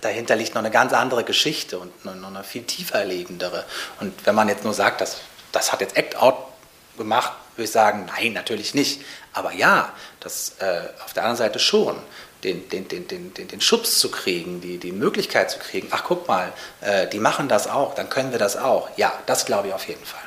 dahinter 0.01 0.35
liegt 0.35 0.55
noch 0.55 0.61
eine 0.61 0.71
ganz 0.71 0.93
andere 0.93 1.23
Geschichte 1.23 1.79
und 1.79 2.05
noch 2.05 2.27
eine 2.27 2.43
viel 2.43 2.63
tiefer 2.63 3.05
legendere. 3.05 3.65
Und 3.99 4.13
wenn 4.25 4.35
man 4.35 4.49
jetzt 4.49 4.63
nur 4.63 4.73
sagt, 4.73 5.01
das, 5.01 5.17
das 5.51 5.71
hat 5.71 5.81
jetzt 5.81 5.95
Act 5.97 6.15
Out 6.15 6.35
gemacht, 6.97 7.33
würde 7.55 7.65
ich 7.65 7.71
sagen, 7.71 8.07
nein, 8.07 8.33
natürlich 8.33 8.73
nicht. 8.73 9.01
Aber 9.33 9.53
ja, 9.53 9.93
das 10.19 10.55
äh, 10.59 10.81
auf 11.03 11.13
der 11.13 11.23
anderen 11.23 11.37
Seite 11.37 11.59
schon. 11.59 11.97
Den, 12.43 12.69
den, 12.69 12.87
den, 12.87 13.07
den, 13.07 13.33
den, 13.33 13.47
den 13.47 13.61
Schubs 13.61 13.99
zu 13.99 14.11
kriegen, 14.11 14.61
die, 14.61 14.77
die 14.77 14.91
Möglichkeit 14.91 15.49
zu 15.49 15.57
kriegen, 15.57 15.87
ach 15.89 16.03
guck 16.03 16.27
mal, 16.27 16.53
äh, 16.81 17.07
die 17.07 17.17
machen 17.17 17.49
das 17.49 17.67
auch, 17.67 17.95
dann 17.95 18.09
können 18.09 18.31
wir 18.31 18.37
das 18.37 18.57
auch. 18.57 18.89
Ja, 18.95 19.11
das 19.25 19.47
glaube 19.47 19.69
ich 19.69 19.73
auf 19.73 19.87
jeden 19.87 20.05
Fall. 20.05 20.26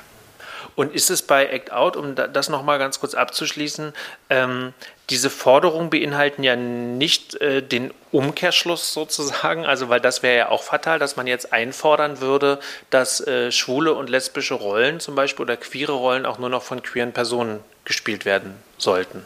Und 0.75 0.95
ist 0.95 1.11
es 1.11 1.23
bei 1.23 1.47
Act 1.47 1.73
Out, 1.73 1.97
um 1.97 2.15
das 2.15 2.49
nochmal 2.49 2.79
ganz 2.79 3.01
kurz 3.01 3.15
abzuschließen, 3.15 3.93
ähm, 4.31 4.73
diese 5.11 5.29
Forderungen 5.29 5.91
beinhalten 5.91 6.43
ja 6.45 6.55
nicht 6.55 7.35
äh, 7.41 7.63
den 7.63 7.93
Umkehrschluss 8.13 8.93
sozusagen, 8.93 9.67
also 9.67 9.89
weil 9.89 10.01
das 10.01 10.23
wäre 10.23 10.37
ja 10.37 10.49
auch 10.51 10.63
fatal, 10.63 10.99
dass 10.99 11.17
man 11.17 11.27
jetzt 11.27 11.53
einfordern 11.53 12.21
würde, 12.21 12.61
dass 12.91 13.21
äh, 13.27 13.51
schwule 13.51 13.95
und 13.95 14.09
lesbische 14.09 14.55
Rollen 14.55 15.01
zum 15.01 15.17
Beispiel 15.17 15.43
oder 15.43 15.57
queere 15.57 15.93
Rollen 15.93 16.27
auch 16.27 16.39
nur 16.39 16.49
noch 16.49 16.63
von 16.63 16.83
queeren 16.83 17.13
Personen 17.13 17.61
gespielt 17.85 18.25
werden 18.25 18.55
sollten. 18.79 19.25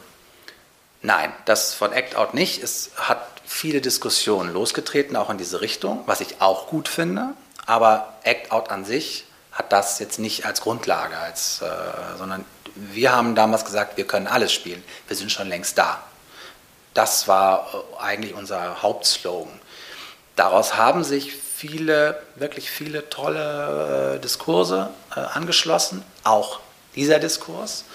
Nein, 1.03 1.31
das 1.45 1.75
von 1.75 1.93
Act 1.93 2.15
Out 2.15 2.33
nicht. 2.33 2.63
Es 2.63 2.91
hat 2.95 3.19
viele 3.45 3.79
Diskussionen 3.79 4.51
losgetreten, 4.51 5.15
auch 5.15 5.29
in 5.29 5.37
diese 5.37 5.61
Richtung, 5.61 6.01
was 6.07 6.19
ich 6.19 6.41
auch 6.41 6.67
gut 6.67 6.87
finde. 6.87 7.29
Aber 7.67 8.15
Act 8.23 8.51
Out 8.51 8.71
an 8.71 8.85
sich 8.85 9.25
hat 9.55 9.71
das 9.71 9.99
jetzt 9.99 10.19
nicht 10.19 10.45
als 10.45 10.61
Grundlage, 10.61 11.17
als, 11.17 11.61
äh, 11.61 12.17
sondern 12.17 12.45
wir 12.75 13.13
haben 13.13 13.35
damals 13.35 13.63
gesagt, 13.63 13.95
wir 13.97 14.05
können 14.05 14.27
alles 14.27 14.51
spielen. 14.51 14.83
Wir 15.07 15.15
sind 15.15 15.31
schon 15.31 15.47
längst 15.47 15.77
da. 15.77 16.03
Das 16.93 17.27
war 17.27 17.67
äh, 17.73 18.03
eigentlich 18.03 18.33
unser 18.35 18.83
Hauptslogan. 18.83 19.59
Daraus 20.35 20.75
haben 20.75 21.05
sich 21.05 21.33
viele, 21.33 22.21
wirklich 22.35 22.69
viele 22.69 23.09
tolle 23.09 24.15
äh, 24.15 24.19
Diskurse 24.19 24.89
äh, 25.15 25.21
angeschlossen, 25.21 26.03
auch 26.25 26.59
dieser 26.95 27.19
Diskurs. 27.19 27.85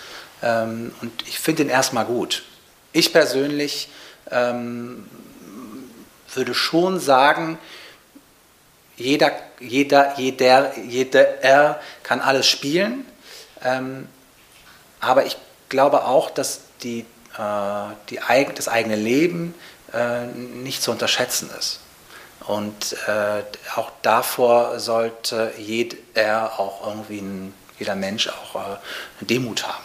Ähm, 0.42 0.94
und 1.02 1.28
ich 1.28 1.38
finde 1.38 1.64
ihn 1.64 1.68
erstmal 1.68 2.06
gut. 2.06 2.42
Ich 2.92 3.12
persönlich 3.12 3.90
ähm, 4.30 5.06
würde 6.34 6.54
schon 6.54 6.98
sagen, 6.98 7.58
jeder, 9.00 9.32
jeder, 9.60 10.18
jeder, 10.18 10.78
jeder 10.78 11.42
er 11.42 11.80
kann 12.02 12.20
alles 12.20 12.46
spielen. 12.46 13.06
Ähm, 13.64 14.08
aber 15.00 15.24
ich 15.26 15.36
glaube 15.68 16.04
auch, 16.04 16.30
dass 16.30 16.60
die, 16.82 17.06
äh, 17.38 17.94
die 18.10 18.20
eigen, 18.20 18.54
das 18.54 18.68
eigene 18.68 18.96
Leben 18.96 19.54
äh, 19.92 20.26
nicht 20.26 20.82
zu 20.82 20.90
unterschätzen 20.90 21.50
ist. 21.58 21.80
Und 22.46 22.96
äh, 23.06 23.42
auch 23.76 23.90
davor 24.02 24.78
sollte 24.80 25.52
jeder 25.58 26.58
auch 26.58 26.86
irgendwie 26.86 27.20
ein, 27.20 27.54
jeder 27.78 27.94
Mensch 27.94 28.28
auch 28.28 28.54
äh, 28.54 28.58
eine 28.58 29.26
Demut 29.28 29.66
haben. 29.66 29.84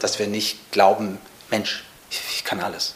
Dass 0.00 0.18
wir 0.18 0.26
nicht 0.26 0.72
glauben, 0.72 1.18
Mensch, 1.50 1.84
ich, 2.10 2.20
ich 2.36 2.44
kann 2.44 2.60
alles. 2.60 2.94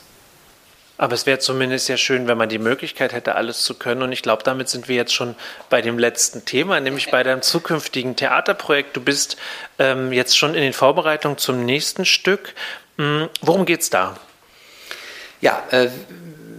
Aber 0.98 1.14
es 1.14 1.26
wäre 1.26 1.38
zumindest 1.38 1.86
sehr 1.86 1.98
schön, 1.98 2.26
wenn 2.26 2.38
man 2.38 2.48
die 2.48 2.58
Möglichkeit 2.58 3.12
hätte, 3.12 3.34
alles 3.34 3.62
zu 3.62 3.74
können. 3.74 4.02
Und 4.02 4.12
ich 4.12 4.22
glaube, 4.22 4.42
damit 4.42 4.68
sind 4.68 4.88
wir 4.88 4.96
jetzt 4.96 5.12
schon 5.12 5.34
bei 5.68 5.82
dem 5.82 5.98
letzten 5.98 6.44
Thema, 6.44 6.80
nämlich 6.80 7.10
bei 7.10 7.22
deinem 7.22 7.42
zukünftigen 7.42 8.16
Theaterprojekt. 8.16 8.96
Du 8.96 9.02
bist 9.02 9.36
ähm, 9.78 10.12
jetzt 10.12 10.38
schon 10.38 10.54
in 10.54 10.62
den 10.62 10.72
Vorbereitungen 10.72 11.36
zum 11.36 11.64
nächsten 11.64 12.06
Stück. 12.06 12.54
Hm, 12.96 13.28
worum 13.42 13.66
geht 13.66 13.82
es 13.82 13.90
da? 13.90 14.16
Ja, 15.42 15.62
äh, 15.70 15.88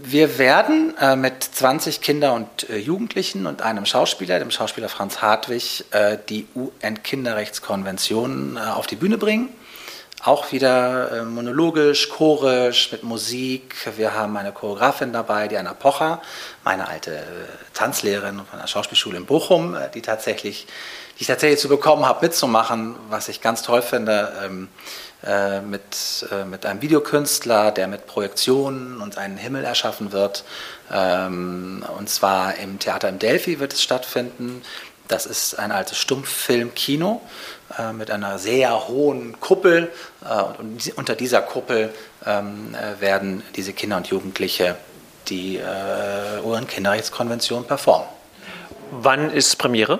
wir 0.09 0.37
werden 0.37 0.93
äh, 0.99 1.15
mit 1.15 1.43
20 1.43 2.01
Kinder 2.01 2.33
und 2.33 2.69
äh, 2.69 2.77
Jugendlichen 2.77 3.45
und 3.45 3.61
einem 3.61 3.85
Schauspieler, 3.85 4.39
dem 4.39 4.51
Schauspieler 4.51 4.87
Franz 4.87 5.21
Hartwig, 5.21 5.83
äh, 5.91 6.17
die 6.29 6.47
UN-Kinderrechtskonvention 6.55 8.55
äh, 8.55 8.69
auf 8.69 8.87
die 8.87 8.95
Bühne 8.95 9.17
bringen. 9.17 9.49
Auch 10.23 10.51
wieder 10.51 11.11
äh, 11.11 11.25
monologisch, 11.25 12.09
chorisch, 12.09 12.91
mit 12.91 13.03
Musik. 13.03 13.75
Wir 13.97 14.15
haben 14.15 14.35
eine 14.35 14.51
Choreografin 14.51 15.13
dabei, 15.13 15.47
Diana 15.47 15.75
Pocher, 15.75 16.21
meine 16.63 16.87
alte 16.87 17.17
äh, 17.17 17.23
Tanzlehrerin 17.75 18.41
von 18.49 18.59
der 18.59 18.65
Schauspielschule 18.65 19.17
in 19.17 19.27
Bochum, 19.27 19.75
äh, 19.75 19.89
die 19.93 20.01
tatsächlich, 20.01 20.65
die 21.17 21.21
ich 21.21 21.27
tatsächlich 21.27 21.59
zu 21.59 21.69
bekommen 21.69 22.05
habe, 22.07 22.25
mitzumachen, 22.25 22.95
was 23.09 23.29
ich 23.29 23.41
ganz 23.41 23.61
toll 23.61 23.83
finde. 23.83 24.33
Ähm, 24.43 24.69
äh, 25.23 25.61
mit, 25.61 26.27
mit 26.47 26.63
einem 26.67 26.83
Videokünstler, 26.83 27.71
der 27.71 27.87
mit 27.87 28.05
Projektionen 28.05 29.01
und 29.01 29.17
einen 29.17 29.35
Himmel 29.35 29.65
erschaffen 29.65 30.11
wird. 30.11 30.43
Ähm, 30.91 31.83
und 31.97 32.07
zwar 32.07 32.55
im 32.57 32.77
Theater 32.77 33.09
im 33.09 33.17
Delphi 33.17 33.59
wird 33.59 33.73
es 33.73 33.81
stattfinden. 33.81 34.61
Das 35.07 35.25
ist 35.25 35.57
ein 35.57 35.71
altes 35.71 35.97
Stummfilm-Kino 35.97 37.21
mit 37.93 38.11
einer 38.11 38.39
sehr 38.39 38.87
hohen 38.87 39.39
Kuppel. 39.39 39.91
Äh, 40.23 40.59
und 40.59 40.93
unter 40.95 41.15
dieser 41.15 41.41
Kuppel 41.41 41.93
ähm, 42.25 42.75
äh, 42.75 43.01
werden 43.01 43.43
diese 43.55 43.73
Kinder 43.73 43.97
und 43.97 44.07
Jugendliche 44.07 44.77
die 45.27 45.57
äh, 45.57 46.41
UN-Kinderrechtskonvention 46.43 47.65
performen. 47.65 48.07
Wann 48.91 49.31
ist 49.31 49.57
Premiere? 49.57 49.99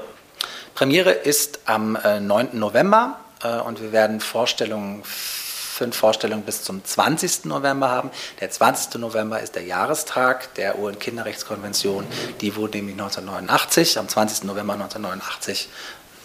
Premiere 0.74 1.12
ist 1.12 1.60
am 1.66 1.98
9. 2.04 2.50
November 2.54 3.20
und 3.66 3.82
wir 3.82 3.92
werden 3.92 4.22
Vorstellungen 4.22 5.04
fünf 5.04 5.96
Vorstellungen 5.96 6.44
bis 6.44 6.64
zum 6.64 6.84
20. 6.84 7.46
November 7.46 7.90
haben. 7.90 8.10
Der 8.40 8.50
20. 8.50 8.96
November 9.00 9.42
ist 9.42 9.56
der 9.56 9.64
Jahrestag 9.64 10.54
der 10.56 10.80
UN-Kinderrechtskonvention. 10.80 12.06
Die 12.42 12.56
wurde 12.56 12.78
nämlich 12.78 12.96
1989, 12.96 14.00
am 14.00 14.08
20. 14.08 14.44
November 14.46 14.74
1989 14.74 15.70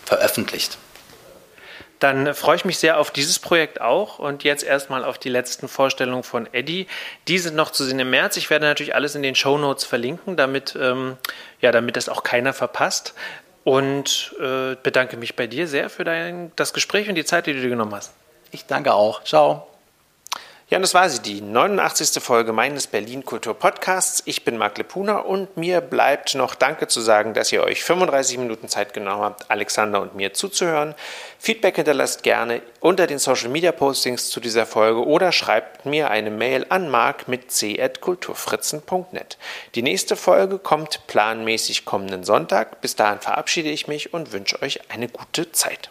veröffentlicht. 0.05 0.79
Dann 2.03 2.35
freue 2.35 2.57
ich 2.57 2.65
mich 2.65 2.79
sehr 2.79 2.99
auf 2.99 3.13
dieses 3.13 3.39
Projekt 3.39 3.81
auch 3.81 4.19
und 4.19 4.43
jetzt 4.43 4.65
erstmal 4.65 5.05
auf 5.05 5.19
die 5.19 5.29
letzten 5.29 5.69
Vorstellungen 5.69 6.25
von 6.25 6.53
Eddie. 6.53 6.89
Die 7.29 7.39
sind 7.39 7.55
noch 7.55 7.71
zu 7.71 7.85
sehen 7.85 8.01
im 8.01 8.11
März. 8.11 8.37
Ich 8.37 8.51
werde 8.51 8.67
natürlich 8.67 8.97
alles 8.97 9.15
in 9.15 9.23
den 9.23 9.37
Show 9.37 9.57
Notes 9.57 9.85
verlinken, 9.85 10.37
damit, 10.37 10.77
ähm, 10.81 11.17
ja, 11.61 11.71
damit 11.71 11.97
das 11.97 12.09
auch 12.09 12.25
keiner 12.25 12.53
verpasst. 12.55 13.15
Und 13.63 14.35
äh, 14.41 14.75
bedanke 14.83 15.17
mich 15.17 15.37
bei 15.37 15.47
dir 15.47 15.69
sehr 15.69 15.89
für 15.91 16.03
dein, 16.03 16.51
das 16.57 16.73
Gespräch 16.73 17.09
und 17.09 17.15
die 17.15 17.25
Zeit, 17.25 17.47
die 17.47 17.53
du 17.53 17.61
dir 17.61 17.69
genommen 17.69 17.95
hast. 17.95 18.13
Ich 18.51 18.67
danke 18.67 18.93
auch. 18.95 19.23
Ciao. 19.23 19.72
Ja, 20.73 20.79
und 20.79 20.83
das 20.83 20.95
war 20.95 21.11
sie, 21.11 21.21
die 21.21 21.43
89. 21.43 22.23
Folge 22.23 22.55
meines 22.55 22.87
Berlin 22.87 23.27
Kultur 23.27 23.53
Podcasts. 23.53 24.23
Ich 24.25 24.43
bin 24.43 24.57
Marc 24.57 24.79
Lepuna 24.79 25.19
und 25.19 25.55
mir 25.59 25.83
bleibt 25.83 26.35
noch 26.35 26.55
Danke 26.55 26.89
zu 26.89 27.03
sagen, 27.03 27.35
dass 27.35 27.53
ihr 27.53 27.63
euch 27.63 27.85
35 27.85 28.39
Minuten 28.39 28.69
Zeit 28.69 28.95
genommen 28.95 29.21
habt, 29.21 29.51
Alexander 29.51 30.01
und 30.01 30.15
mir 30.15 30.33
zuzuhören. 30.33 30.95
Feedback 31.39 31.77
hinterlasst 31.77 32.23
gerne 32.23 32.63
unter 32.81 33.07
den 33.07 33.19
Social 33.19 33.51
Media 33.51 33.71
Postings 33.71 34.31
zu 34.31 34.41
dieser 34.41 34.65
Folge 34.65 35.05
oder 35.07 35.31
schreibt 35.31 35.85
mir 35.85 36.11
eine 36.11 36.31
Mail 36.31 36.65
an 36.71 36.89
mark 36.89 37.29
mit 37.29 37.53
c.kulturfritzen.net. 37.53 39.37
Die 39.75 39.83
nächste 39.83 40.17
Folge 40.17 40.59
kommt 40.59 41.07
planmäßig 41.07 41.85
kommenden 41.85 42.25
Sonntag. 42.25 42.81
Bis 42.81 42.97
dahin 42.97 43.21
verabschiede 43.21 43.69
ich 43.69 43.89
mich 43.89 44.15
und 44.15 44.33
wünsche 44.33 44.63
euch 44.63 44.81
eine 44.91 45.09
gute 45.09 45.53
Zeit. 45.53 45.91